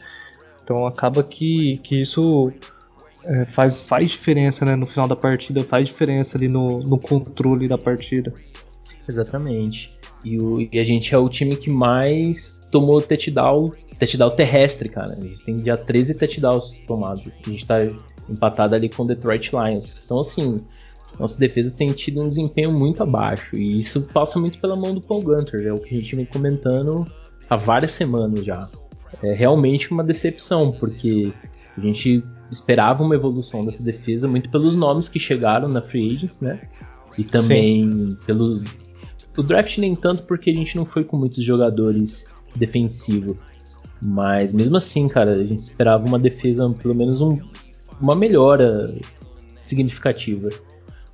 [0.64, 2.54] Então acaba que, que isso
[3.25, 7.67] é, faz, faz diferença né, no final da partida, faz diferença ali no, no controle
[7.67, 8.34] da partida.
[9.07, 9.91] Exatamente.
[10.23, 15.13] E, o, e, a gente é o time que mais tomou touchdown, touchdown terrestre, cara.
[15.13, 17.23] A gente tem já 13 touchdowns tomados.
[17.45, 17.77] A gente tá
[18.29, 20.01] empatado ali com o Detroit Lions.
[20.05, 20.57] Então, assim,
[21.19, 23.55] nossa defesa tem tido um desempenho muito abaixo.
[23.55, 25.62] E isso passa muito pela mão do Paul Gunter.
[25.65, 27.05] É o que a gente vem comentando
[27.49, 28.69] há várias semanas já.
[29.21, 31.34] É realmente uma decepção, porque
[31.77, 36.42] a gente esperava uma evolução dessa defesa muito pelos nomes que chegaram na Free Agents,
[36.42, 36.62] né?
[37.18, 38.18] E também Sim.
[38.26, 38.62] pelo
[39.38, 43.38] o draft nem tanto porque a gente não foi com muitos jogadores defensivos.
[44.02, 47.40] Mas mesmo assim, cara, a gente esperava uma defesa, pelo menos um,
[48.00, 48.94] uma melhora
[49.62, 50.50] significativa.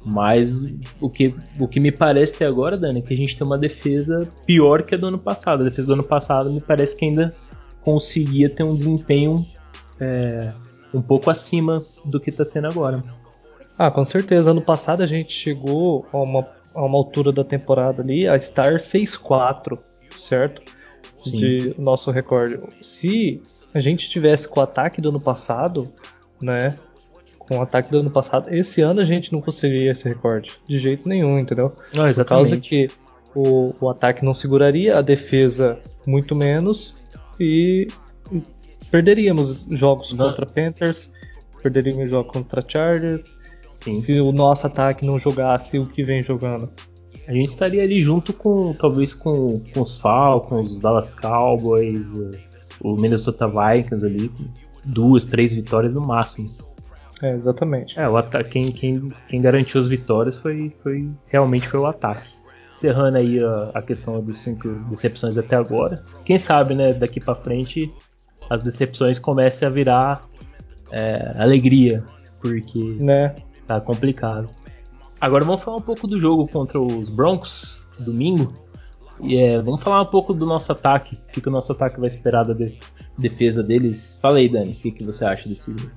[0.03, 3.45] Mas o que, o que me parece até agora, Dani, é que a gente tem
[3.45, 5.61] uma defesa pior que a do ano passado.
[5.61, 7.35] A defesa do ano passado me parece que ainda
[7.81, 9.45] conseguia ter um desempenho
[9.99, 10.53] é,
[10.93, 13.03] um pouco acima do que está tendo agora.
[13.77, 14.51] Ah, com certeza.
[14.51, 18.73] Ano passado a gente chegou a uma, a uma altura da temporada ali a estar
[18.73, 19.77] 6-4,
[20.17, 20.61] certo?
[21.19, 21.37] Sim.
[21.37, 22.59] De nosso recorde.
[22.81, 23.41] Se
[23.73, 25.87] a gente tivesse com o ataque do ano passado,
[26.41, 26.75] né?
[27.37, 30.59] Com o ataque do ano passado, esse ano a gente não conseguiria esse recorde.
[30.67, 31.71] De jeito nenhum, entendeu?
[31.93, 32.25] Não, exatamente.
[32.25, 32.87] Por causa que
[33.35, 36.95] o, o ataque não seguraria, a defesa muito menos
[37.39, 37.87] e
[38.91, 40.27] perderíamos jogos não.
[40.27, 41.11] contra Panthers,
[41.61, 43.35] perderíamos jogos contra Chargers,
[43.83, 43.99] Sim.
[43.99, 46.69] se o nosso ataque não jogasse o que vem jogando.
[47.27, 52.13] a gente estaria ali junto com, talvez com, com os Falcons, os Dallas Cowboys,
[52.81, 54.31] o Minnesota Vikings ali,
[54.85, 56.49] duas, três vitórias no máximo.
[57.21, 57.99] É, exatamente.
[57.99, 62.31] É, o quem, quem, quem garantiu as vitórias foi, foi realmente foi o ataque.
[62.71, 66.03] Encerrando aí a, a questão dos cinco decepções até agora.
[66.23, 67.91] Quem sabe, né, daqui para frente
[68.49, 70.21] as decepções comecem a virar
[70.91, 72.03] é, alegria,
[72.41, 73.35] porque né?
[73.65, 74.47] tá complicado.
[75.19, 78.53] Agora vamos falar um pouco do jogo contra os Broncos, domingo.
[79.19, 81.15] E é, vamos falar um pouco do nosso ataque.
[81.15, 82.77] O que, que o nosso ataque vai esperar da de
[83.17, 84.19] defesa deles?
[84.21, 85.91] Fala aí, Dani, o que, que você acha desse jogo?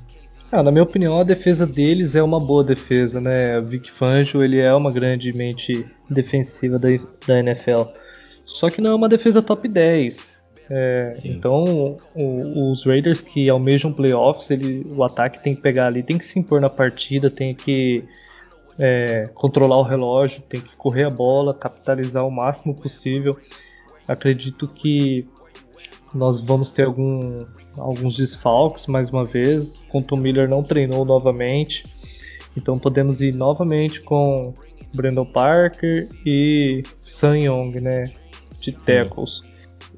[0.50, 3.58] Ah, na minha opinião, a defesa deles é uma boa defesa, né?
[3.58, 6.88] O Vic Fangio, ele é uma grande mente defensiva da,
[7.26, 7.82] da NFL.
[8.44, 10.39] Só que não é uma defesa top 10.
[10.72, 16.00] É, então, o, os Raiders que almejam playoffs, ele, o ataque tem que pegar ali,
[16.00, 18.04] tem que se impor na partida, tem que
[18.78, 23.37] é, controlar o relógio, tem que correr a bola, capitalizar o máximo possível.
[24.06, 25.26] Acredito que
[26.14, 27.44] nós vamos ter algum,
[27.76, 29.78] alguns desfalques mais uma vez.
[29.88, 31.85] Quanto o Miller não treinou novamente,
[32.56, 34.54] então podemos ir novamente com
[34.94, 38.12] Brandon Parker e Sun Young, né,
[38.61, 39.42] de tackles.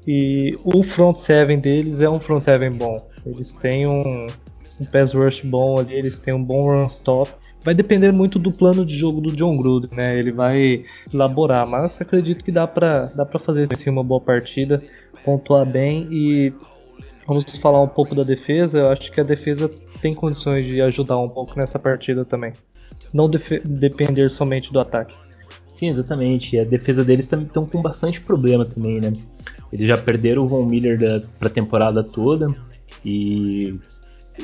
[0.07, 2.97] E o front seven deles é um front seven bom.
[3.25, 4.27] Eles têm um,
[4.79, 7.31] um pass rush bom ali, eles têm um bom run stop.
[7.63, 10.19] Vai depender muito do plano de jogo do John Gruden, né?
[10.19, 14.83] Ele vai elaborar, mas acredito que dá para dá para fazer assim, uma boa partida
[15.23, 16.53] pontuar bem e
[17.25, 18.79] vamos falar um pouco da defesa.
[18.79, 22.51] Eu acho que a defesa tem condições de ajudar um pouco nessa partida também.
[23.13, 25.15] Não depender somente do ataque.
[25.67, 26.59] Sim, exatamente.
[26.59, 29.13] A defesa deles estão com bastante problema também, né?
[29.73, 30.99] Eles já perderam o Von Miller
[31.39, 32.53] para a temporada toda
[33.03, 33.79] e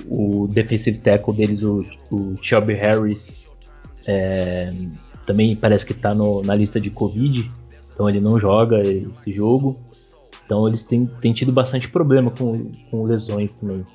[0.07, 3.47] o defensive tackle deles, o, o Shelby Harris,
[4.07, 4.73] é,
[5.27, 7.47] também parece que está na lista de Covid,
[7.93, 9.79] então ele não joga esse jogo.
[10.43, 13.85] Então eles têm, têm tido bastante problema com, com lesões também.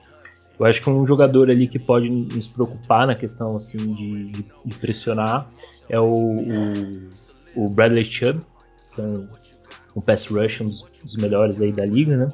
[0.56, 4.30] Eu acho que um jogador ali que pode nos preocupar na questão assim de,
[4.64, 5.48] de pressionar
[5.88, 6.36] é o,
[7.56, 8.40] o, o, Bradley Chubb,
[8.94, 9.26] que é um,
[9.94, 12.28] um pass rush, um dos, melhores aí da liga, né?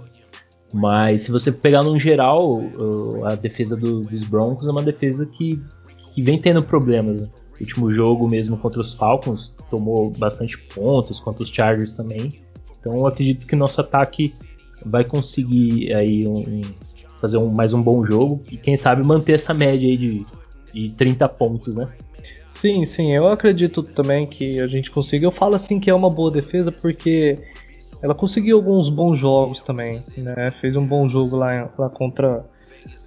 [0.73, 2.61] Mas se você pegar no geral,
[3.25, 5.61] a defesa do, dos Broncos é uma defesa que,
[6.15, 7.23] que vem tendo problemas.
[7.23, 7.29] Né?
[7.61, 12.41] Último jogo mesmo contra os Falcons tomou bastante pontos, contra os Chargers também.
[12.79, 14.33] Então eu acredito que nosso ataque
[14.87, 16.61] vai conseguir aí um,
[17.21, 20.27] fazer um, mais um bom jogo e quem sabe manter essa média aí de,
[20.73, 21.89] de 30 pontos, né?
[22.49, 25.25] Sim, sim, eu acredito também que a gente consiga.
[25.25, 27.39] Eu falo assim que é uma boa defesa porque
[28.03, 30.51] ela conseguiu alguns bons jogos também, né?
[30.51, 32.45] Fez um bom jogo lá, lá contra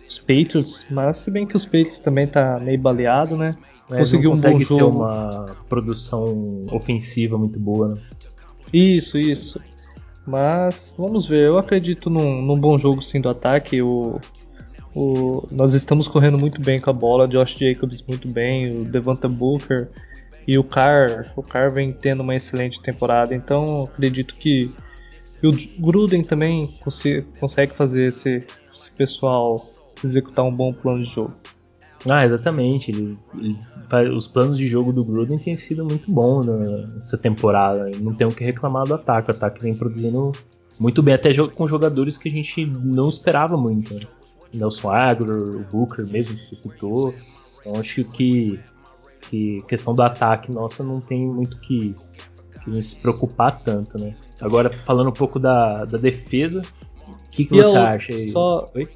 [0.08, 3.56] os Patriots, mas se bem que os Patriots também tá meio baleado, né?
[3.92, 4.78] É, conseguiu um bom jogo.
[4.78, 8.02] ter uma produção ofensiva muito boa, né?
[8.72, 9.60] Isso, isso.
[10.26, 13.82] Mas vamos ver, eu acredito num, num bom jogo sim do ataque.
[13.82, 14.20] O,
[14.96, 19.28] o, nós estamos correndo muito bem com a bola, Josh Jacobs muito bem, o Devonta
[19.28, 19.90] Booker
[20.48, 21.32] e o Carr.
[21.36, 24.72] O Carr vem tendo uma excelente temporada, então acredito que
[25.44, 25.52] o
[25.82, 29.62] Gruden também consegue, consegue fazer esse, esse pessoal
[30.04, 31.34] executar um bom plano de jogo.
[32.10, 32.92] Ah, exatamente.
[32.92, 37.90] Ele, ele, os planos de jogo do Gruden têm sido muito bons nessa temporada.
[38.00, 39.32] Não tem o que reclamar do ataque.
[39.32, 40.32] O ataque vem produzindo
[40.80, 43.96] muito bem, até com jogadores que a gente não esperava muito.
[44.54, 47.14] Nelson Aguilar, o Booker mesmo que você citou.
[47.60, 48.60] Então acho que,
[49.30, 51.96] que questão do ataque nossa não tem muito que,
[52.64, 54.16] que se preocupar tanto, né?
[54.40, 56.62] Agora falando um pouco da, da defesa,
[57.08, 58.30] o que, que você eu, acha aí?
[58.30, 58.88] Só, Oi?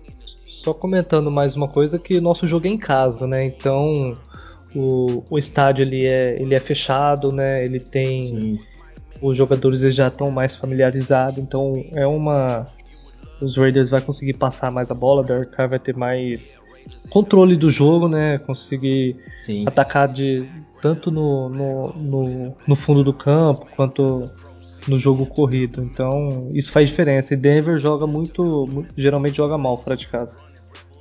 [0.47, 3.45] Só comentando mais uma coisa que nosso jogo é em casa, né?
[3.45, 4.17] Então
[4.75, 7.63] o, o estádio ele é, ele é fechado, né?
[7.63, 8.59] Ele tem Sim.
[9.21, 12.65] os jogadores já estão mais familiarizados, então é uma
[13.41, 16.57] os Raiders vai conseguir passar mais a bola, Derek Carr vai ter mais
[17.09, 18.37] controle do jogo, né?
[18.39, 19.63] Conseguir Sim.
[19.65, 20.47] atacar de
[20.81, 24.29] tanto no, no, no, no, fundo do campo quanto
[24.87, 25.81] no jogo corrido.
[25.83, 27.33] Então isso faz diferença.
[27.33, 30.37] E Denver joga muito, geralmente joga mal fora de casa.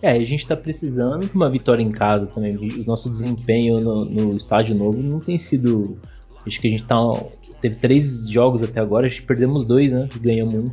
[0.03, 2.57] É, a gente está precisando de uma vitória em casa também.
[2.57, 5.99] O nosso desempenho no, no, estádio novo não tem sido.
[6.47, 6.97] Acho que a gente tá.
[7.61, 10.09] Teve três jogos até agora, a gente perdemos dois, né?
[10.21, 10.71] Ganhamos um.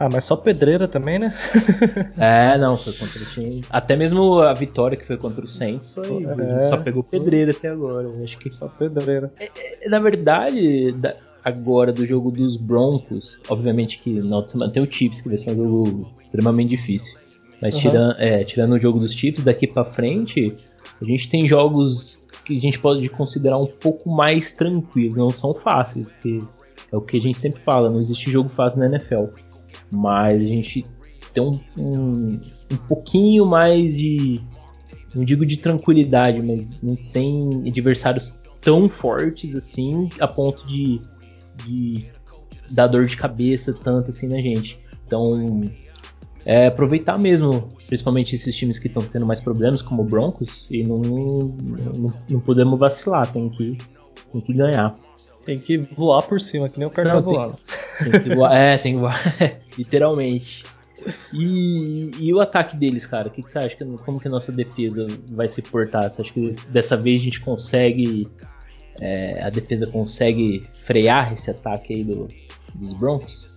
[0.00, 1.34] Ah, mas só pedreira também, né?
[2.16, 3.64] é, não, foi contra o time.
[3.68, 6.24] Até mesmo a vitória que foi contra o Saints foi.
[6.24, 8.08] É, só pegou pedreira até agora.
[8.22, 8.54] Acho que.
[8.54, 9.32] Só pedreira.
[9.38, 9.50] É,
[9.84, 14.82] é, na verdade, da, agora do jogo dos Broncos, obviamente que na outra semana tem
[14.82, 17.18] o Chiefs, que vai ser um jogo extremamente difícil.
[17.60, 17.80] Mas uhum.
[17.80, 20.54] tirando, é, tirando o jogo dos Chiefs, daqui para frente,
[21.00, 25.16] a gente tem jogos que a gente pode considerar um pouco mais tranquilos.
[25.16, 26.38] Não são fáceis, porque
[26.92, 29.26] é o que a gente sempre fala, não existe jogo fácil na NFL.
[29.90, 30.84] Mas a gente
[31.32, 32.40] tem um, um,
[32.72, 34.40] um pouquinho mais de.
[35.14, 38.30] Não digo de tranquilidade, mas não tem adversários
[38.60, 41.00] tão fortes assim a ponto de,
[41.64, 42.06] de
[42.70, 44.78] dar dor de cabeça tanto assim na gente.
[45.06, 45.62] Então,
[46.44, 50.82] é aproveitar mesmo, principalmente esses times que estão tendo mais problemas, como o Broncos, e
[50.82, 53.76] não, não, não podemos vacilar, tem que,
[54.32, 54.94] tem que ganhar.
[55.44, 57.56] Tem que voar por cima, que nem o cara tá voando.
[57.98, 59.00] Tem, que voar, é, tem que
[59.78, 60.64] literalmente.
[61.32, 63.28] E, e, o ataque deles, cara?
[63.28, 63.76] O que, que, você acha?
[64.04, 66.10] Como que a nossa defesa vai se portar?
[66.10, 68.28] Você acha que dessa vez a gente consegue.
[69.00, 72.28] É, a defesa consegue frear esse ataque aí do,
[72.74, 73.56] dos Broncos?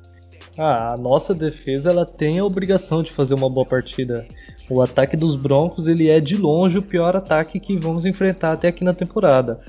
[0.57, 4.27] Ah, a nossa defesa ela tem a obrigação de fazer uma boa partida.
[4.69, 8.67] O ataque dos Broncos ele é de longe o pior ataque que vamos enfrentar até
[8.67, 9.59] aqui na temporada.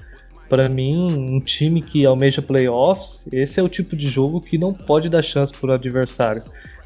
[0.52, 4.70] Para mim, um time que almeja playoffs, esse é o tipo de jogo que não
[4.70, 6.42] pode dar chance para o adversário.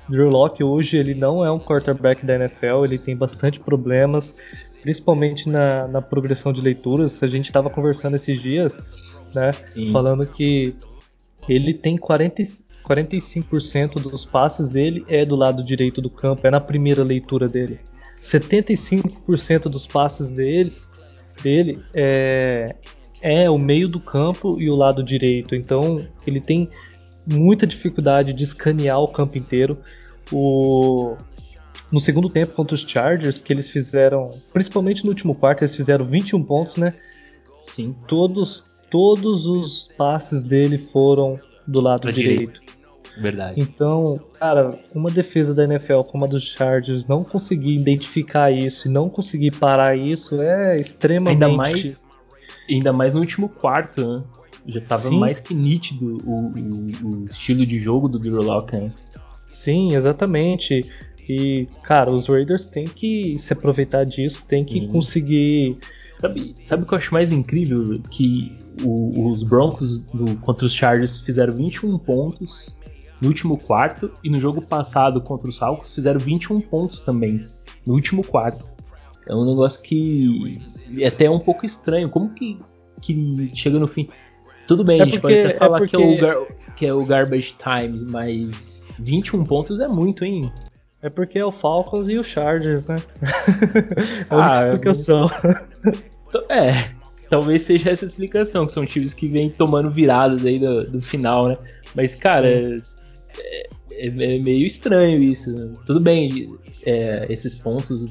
[0.09, 4.37] Drew Locke hoje ele não é um quarterback da NFL, ele tem bastante problemas,
[4.83, 7.21] principalmente na, na progressão de leituras.
[7.25, 8.79] A gente estava conversando esses dias,
[9.35, 9.91] né, Sim.
[9.91, 10.73] falando que
[11.49, 12.41] ele tem 40,
[12.89, 17.81] 45% dos passes dele é do lado direito do campo, é na primeira leitura dele.
[18.23, 20.89] 75% dos passes deles,
[21.43, 22.77] dele é,
[23.21, 25.55] é o meio do campo e o lado direito.
[25.55, 26.69] Então ele tem
[27.27, 29.79] muita dificuldade de escanear o campo inteiro.
[30.33, 31.17] O,
[31.91, 36.05] no segundo tempo contra os Chargers, que eles fizeram, principalmente no último quarto, eles fizeram
[36.05, 36.95] 21 pontos, né?
[37.63, 37.95] Sim.
[38.07, 42.61] Todos, todos os passes dele foram do lado pra direito.
[42.61, 42.77] direito.
[43.19, 43.61] Verdade.
[43.61, 48.91] Então, cara, uma defesa da NFL como a dos Chargers não conseguir identificar isso e
[48.91, 51.43] não conseguir parar isso é extremamente.
[51.43, 52.06] Ainda mais,
[52.69, 54.23] ainda mais no último quarto, né?
[54.67, 55.19] Já tava Sim.
[55.19, 58.93] mais que nítido o, o, o, estilo de jogo do Drew Locke, né?
[59.47, 60.85] Sim, exatamente.
[61.29, 64.89] E, cara, os Raiders têm que se aproveitar disso, têm que uhum.
[64.89, 65.77] conseguir.
[66.21, 68.01] Sabe, sabe o que eu acho mais incrível?
[68.11, 68.51] Que
[68.83, 72.77] o, os Broncos no, contra os Chargers fizeram 21 pontos
[73.21, 77.45] no último quarto e no jogo passado contra os Falcons fizeram 21 pontos também
[77.87, 78.76] no último quarto.
[79.27, 80.59] É um negócio que
[80.99, 82.09] é até um pouco estranho.
[82.09, 82.59] Como que,
[83.01, 84.09] que chega no fim?
[84.67, 85.97] Tudo bem, é a gente porque, pode até falar é porque...
[85.97, 86.37] que, é o gar,
[86.77, 90.53] que é o garbage time, mas 21 pontos é muito, hein?
[91.03, 92.97] É porque é o Falcons e o Chargers, né?
[94.31, 95.29] é a ah, explicação.
[96.51, 96.91] É,
[97.31, 101.49] talvez seja essa explicação, que são times que vêm tomando viradas aí do, do final,
[101.49, 101.57] né?
[101.95, 102.79] Mas, cara, é,
[103.93, 105.53] é, é, meio estranho isso.
[105.53, 105.73] Né?
[105.87, 106.49] Tudo bem,
[106.85, 108.05] é, esses pontos,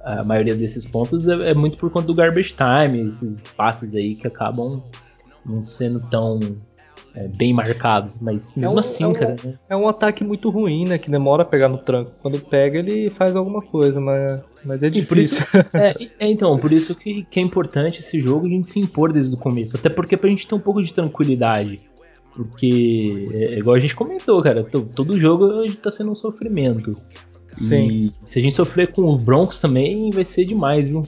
[0.00, 4.14] a maioria desses pontos é, é, muito por conta do garbage time, esses passes aí
[4.14, 4.82] que acabam
[5.44, 6.40] não sendo tão
[7.14, 9.34] é, bem marcados, mas mesmo um, assim, cara.
[9.42, 9.58] Né?
[9.68, 10.98] É um ataque muito ruim, né?
[10.98, 12.10] Que demora a pegar no tranco.
[12.22, 15.42] Quando pega, ele faz alguma coisa, mas, mas é difícil.
[15.42, 15.46] Isso,
[15.76, 19.34] é, então, por isso que, que é importante esse jogo a gente se impor desde
[19.34, 19.76] o começo.
[19.76, 21.78] Até porque pra gente ter um pouco de tranquilidade.
[22.34, 26.96] Porque, é, igual a gente comentou, cara, todo jogo tá sendo um sofrimento.
[27.58, 27.88] Sim.
[27.88, 31.02] E se a gente sofrer com os Broncos também, vai ser demais, viu?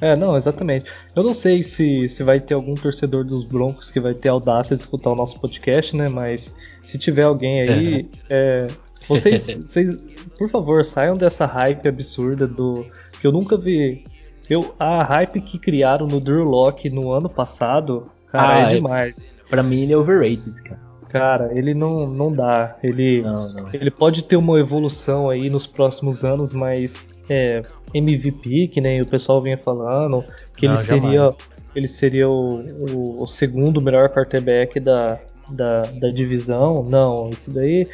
[0.00, 0.90] É, não, exatamente.
[1.16, 4.76] Eu não sei se, se vai ter algum torcedor dos Broncos que vai ter audácia
[4.76, 6.08] de escutar o nosso podcast, né?
[6.08, 8.66] Mas se tiver alguém aí, é.
[8.66, 8.66] É,
[9.08, 12.84] vocês, vocês, por favor, saiam dessa hype absurda do.
[13.20, 14.04] que eu nunca vi.
[14.48, 18.74] Eu, a hype que criaram no Drew Locke no ano passado Cara, ah, é, é
[18.74, 19.38] demais.
[19.48, 20.80] Pra mim ele é overrated, cara.
[21.08, 22.76] Cara, ele não, não dá.
[22.82, 23.68] Ele, não, não.
[23.72, 27.62] ele pode ter uma evolução aí nos próximos anos, mas é,
[27.94, 30.24] MVP, que nem o pessoal vinha falando,
[30.56, 31.34] que não, ele seria,
[31.74, 32.60] ele seria o,
[32.92, 35.18] o, o, segundo melhor quarterback da,
[35.50, 36.82] da, da divisão.
[36.82, 37.88] Não, isso daí.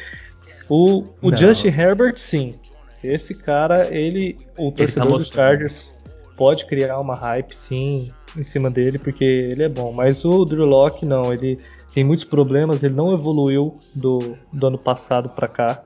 [0.69, 2.55] O, o Justin Herbert, sim.
[3.03, 5.91] Esse cara, ele, o tá torcedor tá dos Chargers,
[6.35, 9.91] pode criar uma hype, sim em cima dele, porque ele é bom.
[9.91, 11.57] Mas o Drew Locke, não, ele
[11.95, 14.19] tem muitos problemas, ele não evoluiu do,
[14.51, 15.85] do ano passado para cá.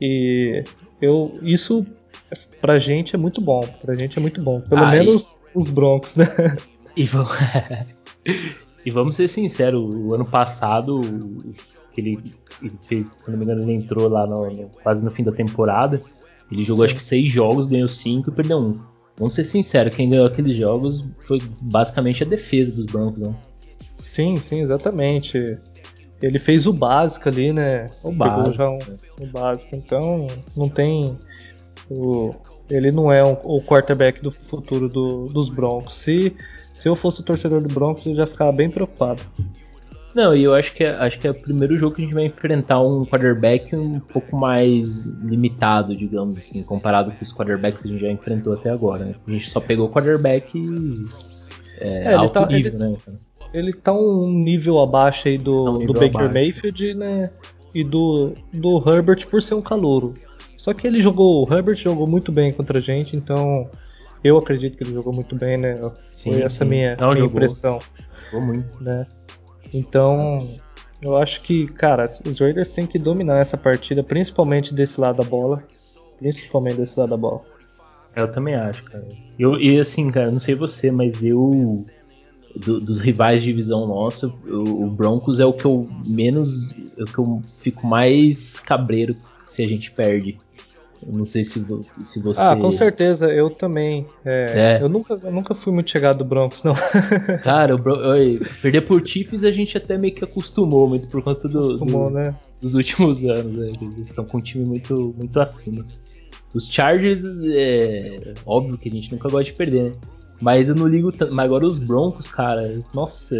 [0.00, 0.64] E
[1.02, 1.86] eu, isso
[2.62, 3.60] pra gente é muito bom.
[3.82, 4.62] Pra gente é muito bom.
[4.62, 6.26] Pelo menos os Broncos, né?
[6.96, 7.30] E vamos,
[8.86, 11.02] e vamos ser sinceros, o ano passado
[11.94, 12.18] ele,
[12.62, 15.32] ele fez, se não me engano, ele entrou lá no, no, quase no fim da
[15.32, 16.00] temporada.
[16.50, 16.92] Ele jogou Sim.
[16.92, 18.80] acho que seis jogos, ganhou cinco e perdeu um.
[19.18, 23.34] Vamos ser sinceros, quem ganhou aqueles jogos foi basicamente a defesa dos Broncos, né?
[24.04, 25.42] Sim, sim, exatamente.
[26.22, 27.86] Ele fez o básico ali, né?
[28.02, 28.62] O básico.
[28.62, 28.78] Um,
[29.24, 29.74] o básico.
[29.74, 31.16] Então, não tem.
[31.90, 32.30] O,
[32.70, 35.94] ele não é um, o quarterback do futuro do, dos Broncos.
[35.94, 36.36] Se,
[36.70, 39.22] se eu fosse o torcedor do Broncos, eu já ficava bem preocupado.
[40.14, 42.14] Não, e eu acho que é, acho que é o primeiro jogo que a gente
[42.14, 47.88] vai enfrentar um quarterback um pouco mais limitado, digamos assim, comparado com os quarterbacks que
[47.88, 49.06] a gente já enfrentou até agora.
[49.06, 49.14] Né?
[49.26, 50.56] A gente só pegou quarterback
[51.78, 52.96] é, é, alto tá, nível, ele, né?
[53.54, 56.34] Ele tá um nível abaixo aí do, um do Baker abaixo.
[56.34, 57.30] Mayfield, né?
[57.74, 60.12] E do, do Herbert por ser um calouro.
[60.58, 63.70] Só que ele jogou, o Herbert jogou muito bem contra a gente, então
[64.24, 65.76] eu acredito que ele jogou muito bem, né?
[65.94, 66.70] Sim, Foi essa sim.
[66.70, 67.78] minha, Não, minha impressão.
[68.30, 68.82] Jogou muito.
[68.82, 69.06] Né?
[69.72, 70.48] Então,
[71.02, 75.28] eu acho que, cara, os Raiders têm que dominar essa partida, principalmente desse lado da
[75.28, 75.62] bola.
[76.18, 77.42] Principalmente desse lado da bola.
[78.16, 79.06] Eu também acho, cara.
[79.38, 81.84] Eu, e assim, cara, não sei você, mas eu.
[82.56, 86.72] Do, dos rivais de divisão nossa, o, o Broncos é o que eu menos.
[86.96, 90.38] É o que eu fico mais cabreiro se a gente perde.
[91.06, 91.64] Não sei se,
[92.02, 92.40] se você.
[92.40, 94.06] Ah, com certeza, eu também.
[94.24, 94.82] É, é.
[94.82, 96.74] Eu, nunca, eu nunca fui muito chegado do Broncos, não.
[97.42, 97.98] Cara, o Bron...
[98.62, 102.14] perder por Chiefs a gente até meio que acostumou muito por conta do, acostumou, do
[102.14, 102.34] né?
[102.60, 103.56] dos últimos anos.
[103.56, 103.72] Né?
[103.80, 105.84] Eles estão com um time muito, muito acima.
[106.54, 109.92] Os Chargers, é óbvio que a gente nunca gosta de perder, né?
[110.44, 111.34] Mas eu não ligo tanto.
[111.34, 113.34] Mas agora os Broncos, cara, nossa,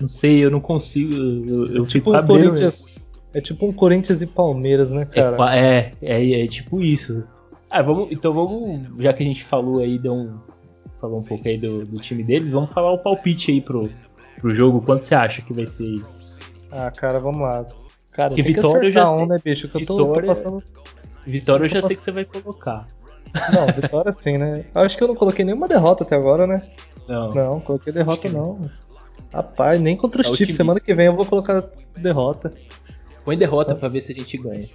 [0.00, 1.14] não sei, eu não consigo.
[1.14, 2.86] Eu, eu tipo fico um Corinthians,
[3.32, 5.56] é tipo um Corinthians e Palmeiras, né, cara?
[5.56, 7.22] É, é, é, é, tipo isso.
[7.70, 10.38] Ah, vamos, então vamos, já que a gente falou aí, deu um,
[11.00, 13.88] falou um pouco aí do, do time deles, vamos falar o palpite aí pro,
[14.40, 14.82] pro jogo.
[14.82, 16.02] Quanto você acha que vai ser?
[16.72, 17.64] Ah, cara, vamos lá.
[18.10, 19.68] Cara, que Vitória eu já um, né, bicho?
[19.68, 20.62] Que Vitória, eu tô, tô passando.
[21.24, 22.88] Vitória eu já sei que você vai colocar.
[23.52, 24.64] Não, vitória sim, né?
[24.74, 26.62] Acho que eu não coloquei nenhuma derrota até agora, né?
[27.08, 27.34] Não.
[27.34, 28.60] Não, coloquei derrota não.
[29.32, 30.56] Rapaz, nem contra os é Chiefs.
[30.56, 31.64] Semana que vem eu vou colocar
[31.96, 32.52] derrota.
[33.24, 33.74] Põe derrota é.
[33.74, 34.68] pra ver se a gente ganha.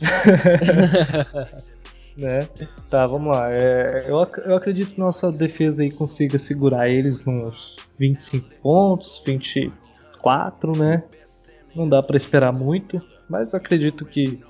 [2.16, 2.46] né?
[2.90, 3.50] Tá, vamos lá.
[3.50, 10.72] É, eu, eu acredito que nossa defesa aí consiga segurar eles nos 25 pontos, 24,
[10.76, 11.02] né?
[11.74, 14.40] Não dá para esperar muito, mas acredito que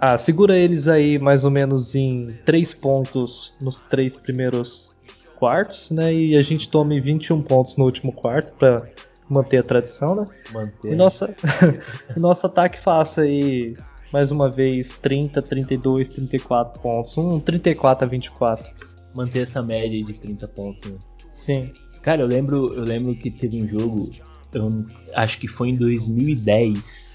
[0.00, 4.90] ah, segura eles aí mais ou menos em 3 pontos nos três primeiros
[5.36, 6.12] quartos, né?
[6.12, 8.88] E a gente tome 21 pontos no último quarto para
[9.28, 10.26] manter a tradição, né?
[10.52, 10.92] Manter.
[10.92, 11.34] E nossa,
[12.16, 13.76] nosso ataque faça aí
[14.12, 18.72] mais uma vez 30, 32, 34 pontos, um 34 a 24.
[19.14, 20.96] Manter essa média de 30 pontos, né?
[21.30, 21.72] Sim.
[22.02, 24.10] Cara, eu lembro, eu lembro que teve um jogo,
[24.52, 27.13] eu acho que foi em 2010,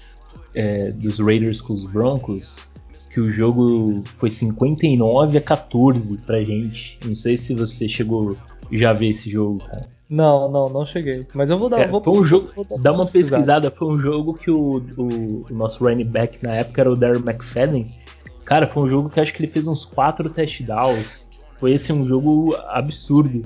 [0.54, 2.68] é, dos Raiders com os Broncos,
[3.10, 6.98] que o jogo foi 59 a 14 pra gente.
[7.04, 8.36] Não sei se você chegou
[8.70, 9.88] já ver esse jogo, cara.
[10.08, 11.24] Não, não, não cheguei.
[11.34, 11.78] Mas eu vou dar.
[11.78, 12.50] Cara, vou, foi um jogo.
[12.54, 13.70] Vou dá uma pesquisada.
[13.70, 17.22] Foi um jogo que o, o, o, nosso running back na época era o Darren
[17.22, 17.86] McFadden.
[18.44, 21.28] Cara, foi um jogo que acho que ele fez uns 4 touchdowns.
[21.58, 23.42] Foi esse um jogo absurdo.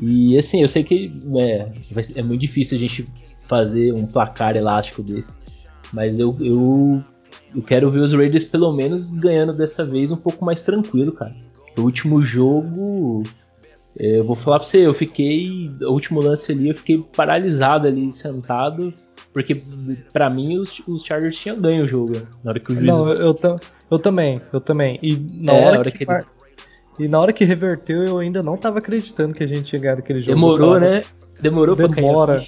[0.00, 1.70] E assim, eu sei que é,
[2.16, 3.06] é muito difícil a gente
[3.46, 5.36] fazer um placar elástico desse.
[5.92, 7.04] Mas eu, eu
[7.54, 11.34] eu quero ver os Raiders pelo menos ganhando dessa vez um pouco mais tranquilo, cara.
[11.78, 13.22] O último jogo,
[13.98, 17.86] é, eu vou falar pra você, eu fiquei, o último lance ali, eu fiquei paralisado
[17.86, 18.92] ali, sentado,
[19.32, 19.56] porque
[20.12, 22.22] para mim os, os, Chargers tinham ganho o jogo, né?
[22.44, 22.86] na hora que o juiz...
[22.86, 24.98] Não, eu, eu, eu também, eu também.
[25.02, 26.24] E na é, hora, hora, que, que ele...
[26.98, 30.00] E na hora que reverteu, eu ainda não tava acreditando que a gente tinha ganhado
[30.00, 30.34] aquele jogo.
[30.34, 31.02] Demorou, né?
[31.40, 32.46] Demorou demora, pra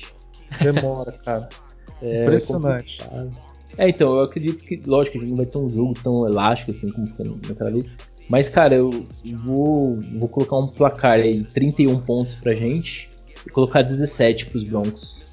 [0.59, 0.73] cair.
[0.73, 1.49] Demora, cara.
[2.05, 2.99] É, Impressionante.
[2.99, 3.33] Complicado.
[3.77, 6.71] É, então, eu acredito que, lógico, a gente não vai ter um jogo tão elástico
[6.71, 7.87] assim como foi naquela vez.
[8.29, 8.91] Mas, cara, eu
[9.45, 13.09] vou, vou colocar um placar aí, 31 pontos pra gente
[13.47, 15.27] e colocar 17 pros Broncos.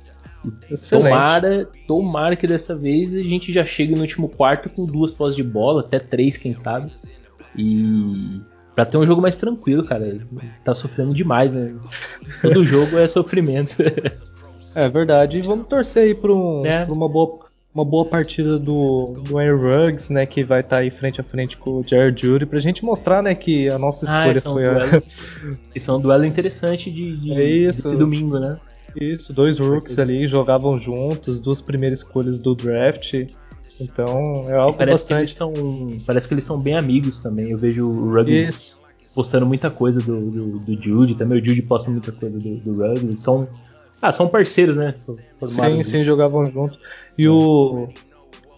[0.90, 5.36] Tomara, tomara que dessa vez a gente já chegue no último quarto com duas pós
[5.36, 6.92] de bola, até três, quem sabe.
[7.56, 8.42] E
[8.74, 10.18] pra ter um jogo mais tranquilo, cara.
[10.66, 11.76] Tá sofrendo demais, né?
[12.42, 13.78] Todo jogo é sofrimento.
[14.76, 15.38] É verdade.
[15.38, 16.84] E vamos torcer aí pra, um, é.
[16.90, 17.40] uma boa
[17.74, 21.24] uma boa partida do, do Aaron Ruggs, né, que vai estar tá aí frente a
[21.24, 24.42] frente com o Jared Judy, pra gente mostrar, né, que a nossa ah, escolha ah,
[24.42, 25.58] foi um duelo, a...
[25.74, 28.60] Isso é um duelo interessante de, de é isso, desse domingo, né?
[29.00, 33.14] Isso, dois rooks ali jogavam juntos, duas primeiras escolhas do draft.
[33.80, 35.32] Então é algo parece bastante.
[35.32, 35.54] Que são,
[36.06, 37.52] parece que eles são bem amigos também.
[37.52, 38.76] Eu vejo o Ruggs
[39.16, 42.76] postando muita coisa do, do, do Judy, também o Judy posta muita coisa do, do
[42.76, 43.22] Ruggs.
[43.22, 43.48] São
[44.02, 44.96] ah, são parceiros, né?
[45.48, 46.78] Sim, sim, jogavam junto.
[47.18, 47.88] E o.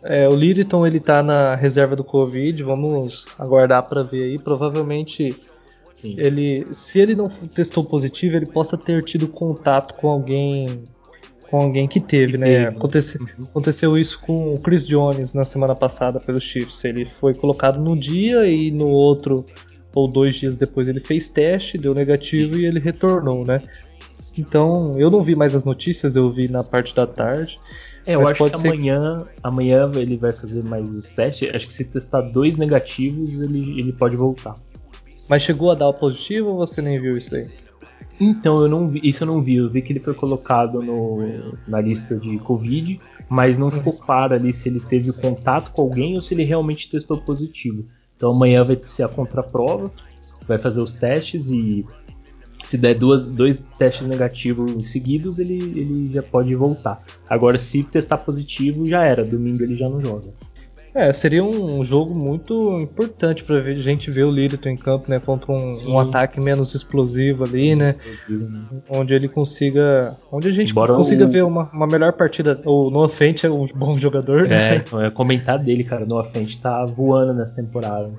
[0.06, 4.36] É, o Liriton ele tá na reserva do Covid, vamos aguardar para ver aí.
[4.38, 5.34] Provavelmente
[5.96, 6.16] Sim.
[6.18, 10.84] ele, se ele não testou positivo, ele possa ter tido contato com alguém,
[11.50, 12.66] com alguém que teve, que né?
[12.66, 13.46] Teve, Aconteceu, uhum.
[13.46, 16.84] aconteceu isso com o Chris Jones na semana passada pelos Chiefs.
[16.84, 19.46] Ele foi colocado no dia e no outro
[19.96, 23.62] ou dois dias depois ele fez teste, deu negativo e ele retornou, né?
[24.38, 27.60] Então, eu não vi mais as notícias, eu vi na parte da tarde.
[28.06, 29.40] É, eu acho que amanhã, que...
[29.44, 31.54] amanhã ele vai fazer mais os testes.
[31.54, 34.56] Acho que se testar dois negativos, ele, ele pode voltar.
[35.30, 37.50] Mas chegou a dar o positivo ou você nem viu isso aí?
[38.20, 39.56] Então, eu não vi, isso eu não vi.
[39.56, 44.34] Eu vi que ele foi colocado no, na lista de Covid, mas não ficou claro
[44.34, 47.86] ali se ele teve contato com alguém ou se ele realmente testou positivo.
[48.16, 49.92] Então amanhã vai ser a contraprova,
[50.48, 51.86] vai fazer os testes e
[52.74, 57.00] se der duas, dois testes negativos seguidos, ele, ele já pode voltar.
[57.30, 59.24] Agora, se testar positivo, já era.
[59.24, 60.32] Domingo ele já não joga.
[60.96, 65.20] É, seria um jogo muito importante pra ver, gente ver o Lirito em campo, né?
[65.20, 67.96] Contra um, um ataque menos explosivo ali, né?
[68.06, 68.64] Explosivo, né?
[68.90, 70.16] Onde ele consiga.
[70.32, 71.30] Onde a gente Embora consiga o...
[71.30, 72.60] ver uma, uma melhor partida.
[72.66, 74.74] O Noah Fent é um bom jogador, né?
[74.74, 76.06] É, então é comentar dele, cara.
[76.06, 78.12] Noah Fent tá voando nessa temporada.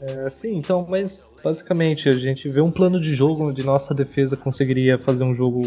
[0.00, 4.36] É, sim, então, mas basicamente a gente vê um plano de jogo onde nossa defesa
[4.36, 5.62] conseguiria fazer um jogo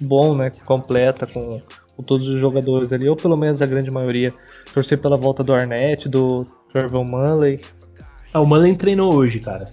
[0.00, 0.50] bom, né?
[0.64, 1.60] Completa, com,
[1.96, 4.32] com todos os jogadores ali, ou pelo menos a grande maioria
[4.72, 7.60] torcer pela volta do Arnett, do Trevor Manley.
[8.32, 9.68] Ah, o Manley treinou hoje, cara.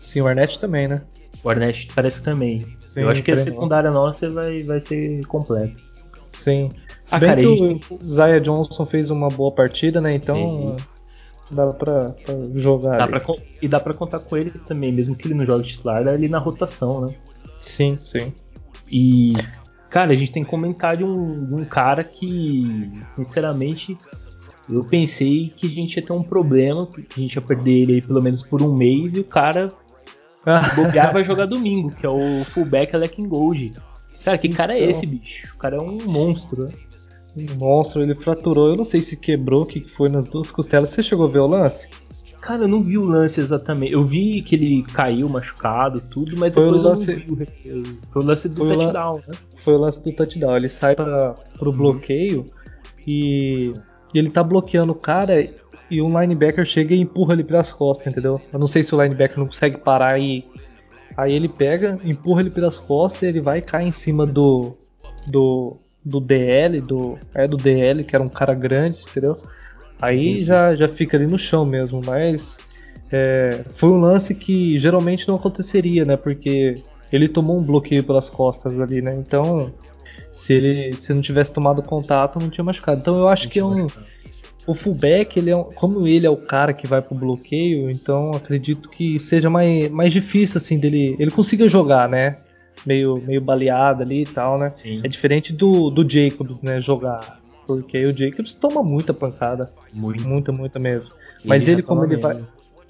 [0.00, 1.02] Sim, o Arnett também, né?
[1.42, 2.64] O Arnett parece que também.
[2.86, 3.42] Sim, Eu acho que treinou.
[3.42, 5.74] a secundária nossa vai, vai ser completa.
[6.32, 6.70] Sim.
[7.04, 7.92] Se ah, bem cara, que gente...
[7.92, 10.14] o Zaya Johnson fez uma boa partida, né?
[10.14, 10.76] Então
[11.50, 12.96] dá pra, pra jogar.
[12.96, 16.04] Dá pra, e dá pra contar com ele também, mesmo que ele não jogue titular,
[16.04, 17.14] dá ele na rotação, né?
[17.60, 18.32] Sim, sim.
[18.90, 19.34] E,
[19.90, 23.96] cara, a gente tem que comentar de um, de um cara que, sinceramente,
[24.68, 27.92] eu pensei que a gente ia ter um problema, que a gente ia perder ele
[27.94, 29.72] aí pelo menos por um mês e o cara
[30.60, 33.72] se bobear vai jogar domingo, que é o fullback Alec Gold.
[34.24, 34.90] Cara, que cara é então.
[34.90, 35.54] esse, bicho?
[35.54, 36.72] O cara é um monstro, né?
[37.56, 40.90] Monstro, ele fraturou, eu não sei se quebrou, o que foi nas duas costelas.
[40.90, 41.88] Você chegou a ver o lance?
[42.40, 43.92] Cara, eu não vi o lance exatamente.
[43.92, 47.12] Eu vi que ele caiu machucado tudo, mas foi depois o lance...
[47.12, 47.48] eu não vi.
[48.12, 49.20] Foi o lance do foi touchdown, la...
[49.28, 49.38] né?
[49.56, 50.56] Foi o lance do touchdown.
[50.56, 52.44] Ele sai para pro bloqueio
[53.06, 53.72] e
[54.14, 55.42] e ele tá bloqueando o cara
[55.90, 58.40] e um linebacker chega e empurra ele pelas costas, entendeu?
[58.52, 60.44] Eu não sei se o linebacker não consegue parar e.
[61.16, 64.76] Aí ele pega, empurra ele pelas costas e ele vai cair em cima do.
[65.26, 65.76] do.
[66.04, 67.18] Do DL, do.
[67.34, 69.36] É do DL, que era um cara grande, entendeu?
[70.00, 72.58] Aí já, já fica ali no chão mesmo, mas.
[73.10, 76.16] É, foi um lance que geralmente não aconteceria, né?
[76.16, 76.76] Porque
[77.12, 79.14] ele tomou um bloqueio pelas costas ali, né?
[79.16, 79.72] Então
[80.34, 83.00] se ele se não tivesse tomado contato, não tinha machucado.
[83.00, 83.86] Então eu acho que é um.
[84.66, 88.30] O fullback, ele é um, como ele é o cara que vai pro bloqueio, então
[88.30, 91.14] acredito que seja mais, mais difícil assim dele.
[91.18, 92.38] Ele consiga jogar, né?
[92.86, 94.70] Meio, meio baleado ali e tal, né?
[94.74, 95.00] Sim.
[95.02, 96.80] É diferente do, do Jacobs, né?
[96.80, 97.40] Jogar.
[97.66, 99.72] Porque o Jacobs toma muita pancada.
[99.92, 100.26] Muito.
[100.26, 101.10] Muita, muita mesmo.
[101.44, 102.38] Mas ele, como ele vai.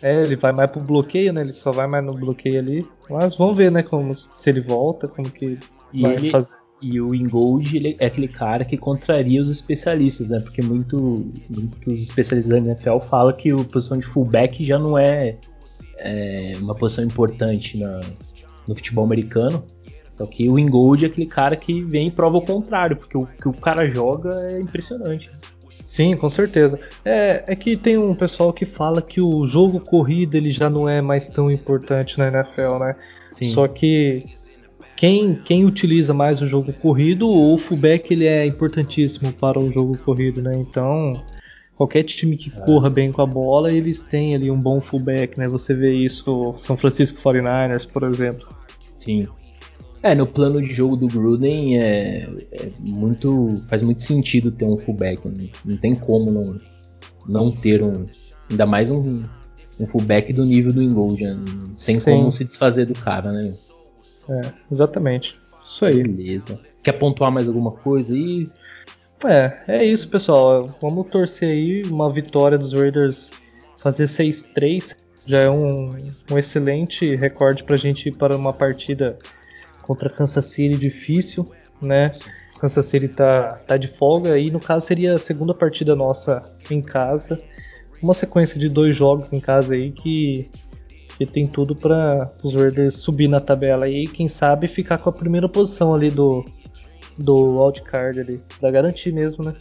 [0.03, 1.42] É, ele vai mais pro bloqueio, né?
[1.42, 2.86] Ele só vai mais no bloqueio ali.
[3.09, 3.82] Mas vamos ver, né?
[3.82, 5.59] Como, se ele volta, como que
[5.92, 6.53] e vai ele, fazer.
[6.82, 10.40] E o Ingold ele é aquele cara que contraria os especialistas, né?
[10.40, 15.38] Porque muito, muitos especialistas da NFL falam que a posição de fullback já não é,
[15.99, 18.01] é uma posição importante na,
[18.68, 19.64] no futebol americano.
[20.14, 23.26] Só que o Ingold é aquele cara que vem e prova o contrário, porque o
[23.26, 25.28] que o cara joga é impressionante.
[25.84, 26.78] Sim, com certeza.
[27.04, 30.88] É, é que tem um pessoal que fala que o jogo corrido ele já não
[30.88, 32.94] é mais tão importante na NFL, né?
[33.32, 33.50] Sim.
[33.50, 34.24] Só que
[34.94, 39.98] quem, quem utiliza mais o jogo corrido, o fullback ele é importantíssimo para o jogo
[39.98, 40.54] corrido, né?
[40.54, 41.20] Então,
[41.74, 42.60] qualquer time que é.
[42.64, 45.48] corra bem com a bola, eles têm ali um bom fullback, né?
[45.48, 48.46] Você vê isso São Francisco 49ers, por exemplo.
[49.00, 49.26] Sim.
[50.05, 54.76] É, no plano de jogo do Gruden é, é muito faz muito sentido ter um
[54.76, 55.48] fullback, né?
[55.64, 56.61] não tem como não,
[57.26, 58.05] não ter um
[58.50, 59.22] ainda mais um,
[59.80, 61.32] um fullback do nível do Ingold, né?
[61.32, 62.11] não tem Sim.
[62.11, 63.55] como se desfazer do cara, né?
[64.28, 64.40] É,
[64.70, 65.40] exatamente.
[65.64, 66.02] Isso aí.
[66.02, 66.61] Beleza.
[66.82, 68.46] Quer pontuar mais alguma coisa aí?
[69.24, 70.68] É, é isso, pessoal.
[70.82, 73.30] Vamos torcer aí uma vitória dos Raiders
[73.78, 74.96] fazer 6-3.
[75.26, 75.88] Já é um,
[76.30, 79.18] um excelente recorde pra gente ir para uma partida
[79.87, 82.11] contra Kansas City difícil, né?
[82.59, 86.80] Kansas City tá, tá de folga e no caso seria a segunda partida nossa em
[86.80, 87.41] casa.
[88.03, 90.51] Uma sequência de dois jogos em casa aí que
[91.16, 95.12] que tem tudo para os Raiders subir na tabela e quem sabe ficar com a
[95.12, 96.45] primeira posição ali do
[97.16, 99.55] do wildcard ali, da garantir mesmo, né?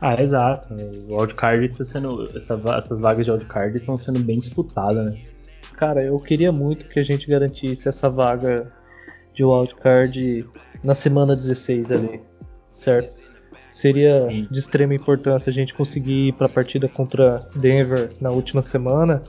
[0.00, 0.72] Ah, exato.
[1.08, 5.20] O wildcard tá sendo essa, essas vagas de wildcard estão sendo bem disputadas, né?
[5.72, 8.72] Cara, eu queria muito que a gente garantisse essa vaga
[9.36, 10.48] de wildcard
[10.82, 12.20] na semana 16 ali,
[12.72, 13.22] certo?
[13.70, 18.62] Seria de extrema importância a gente conseguir ir para a partida contra Denver na última
[18.62, 19.22] semana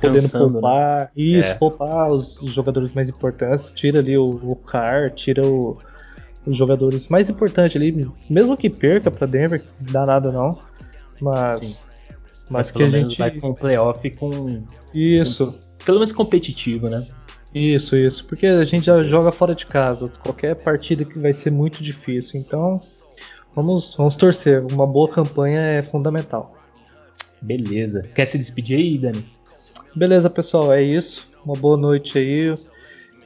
[0.00, 0.28] podendo né?
[0.28, 1.00] poupar.
[1.00, 1.10] Né?
[1.16, 1.54] Isso, é.
[1.54, 3.72] poupar os, os, jogadores mais importantes.
[3.72, 5.76] Tira ali o, o Car, tira o,
[6.46, 10.58] os jogadores mais importantes ali, mesmo que perca para Denver, não dá nada não,
[11.20, 11.88] mas
[12.50, 14.62] mas, mas que a gente vai com playoff com
[14.94, 17.06] isso, com, pelo menos competitivo, né?
[17.54, 21.50] Isso, isso, porque a gente já joga fora de casa, qualquer partida que vai ser
[21.50, 22.80] muito difícil, então
[23.54, 26.56] vamos vamos torcer, uma boa campanha é fundamental.
[27.42, 28.08] Beleza.
[28.14, 29.24] Quer se despedir aí, Dani?
[29.94, 31.28] Beleza, pessoal, é isso.
[31.44, 32.54] Uma boa noite aí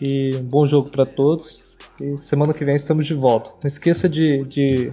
[0.01, 1.61] e um bom jogo para todos.
[2.01, 3.51] E semana que vem estamos de volta.
[3.63, 4.93] Não esqueça de, de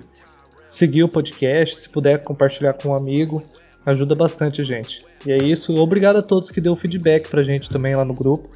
[0.67, 3.41] seguir o podcast, se puder compartilhar com um amigo,
[3.85, 5.03] ajuda bastante a gente.
[5.25, 5.73] E é isso.
[5.75, 8.49] Obrigado a todos que deu feedback pra gente também lá no grupo.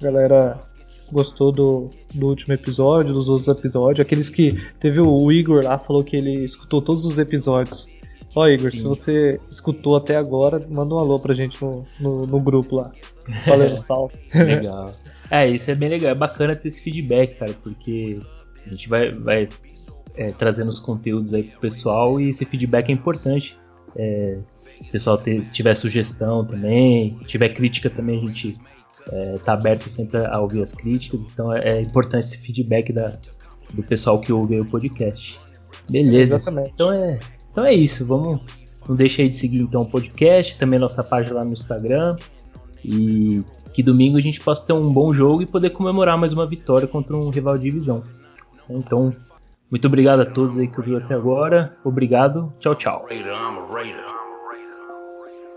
[0.00, 0.60] A galera
[1.12, 4.00] gostou do, do último episódio, dos outros episódios.
[4.00, 4.58] Aqueles que.
[4.78, 7.88] Teve o Igor lá, falou que ele escutou todos os episódios.
[8.34, 8.78] Ó, Igor, Sim.
[8.78, 12.92] se você escutou até agora, manda um alô pra gente no, no, no grupo lá.
[13.46, 14.14] Valeu, salve.
[14.32, 14.92] Legal.
[15.30, 16.12] É, isso é bem legal.
[16.12, 18.20] É bacana ter esse feedback, cara, porque
[18.66, 19.48] a gente vai, vai
[20.16, 23.58] é, trazendo os conteúdos aí pro pessoal e esse feedback é importante.
[23.96, 24.38] É,
[24.80, 28.58] o pessoal ter, tiver sugestão também, tiver crítica também, a gente
[29.12, 31.20] é, tá aberto sempre a ouvir as críticas.
[31.32, 33.12] Então é, é importante esse feedback da,
[33.72, 35.38] do pessoal que ouve o podcast.
[35.88, 36.36] Beleza.
[36.36, 36.72] Exatamente.
[36.74, 37.18] Então é,
[37.50, 38.06] então é isso.
[38.06, 38.42] Vamos,
[38.88, 42.16] não deixe aí de seguir então o podcast, também nossa página lá no Instagram.
[42.84, 46.46] E que domingo a gente possa ter um bom jogo e poder comemorar mais uma
[46.46, 48.02] vitória contra um rival de divisão.
[48.68, 49.14] Então,
[49.70, 51.76] muito obrigado a todos aí que ouviu até agora.
[51.84, 52.52] Obrigado.
[52.58, 53.06] Tchau, tchau.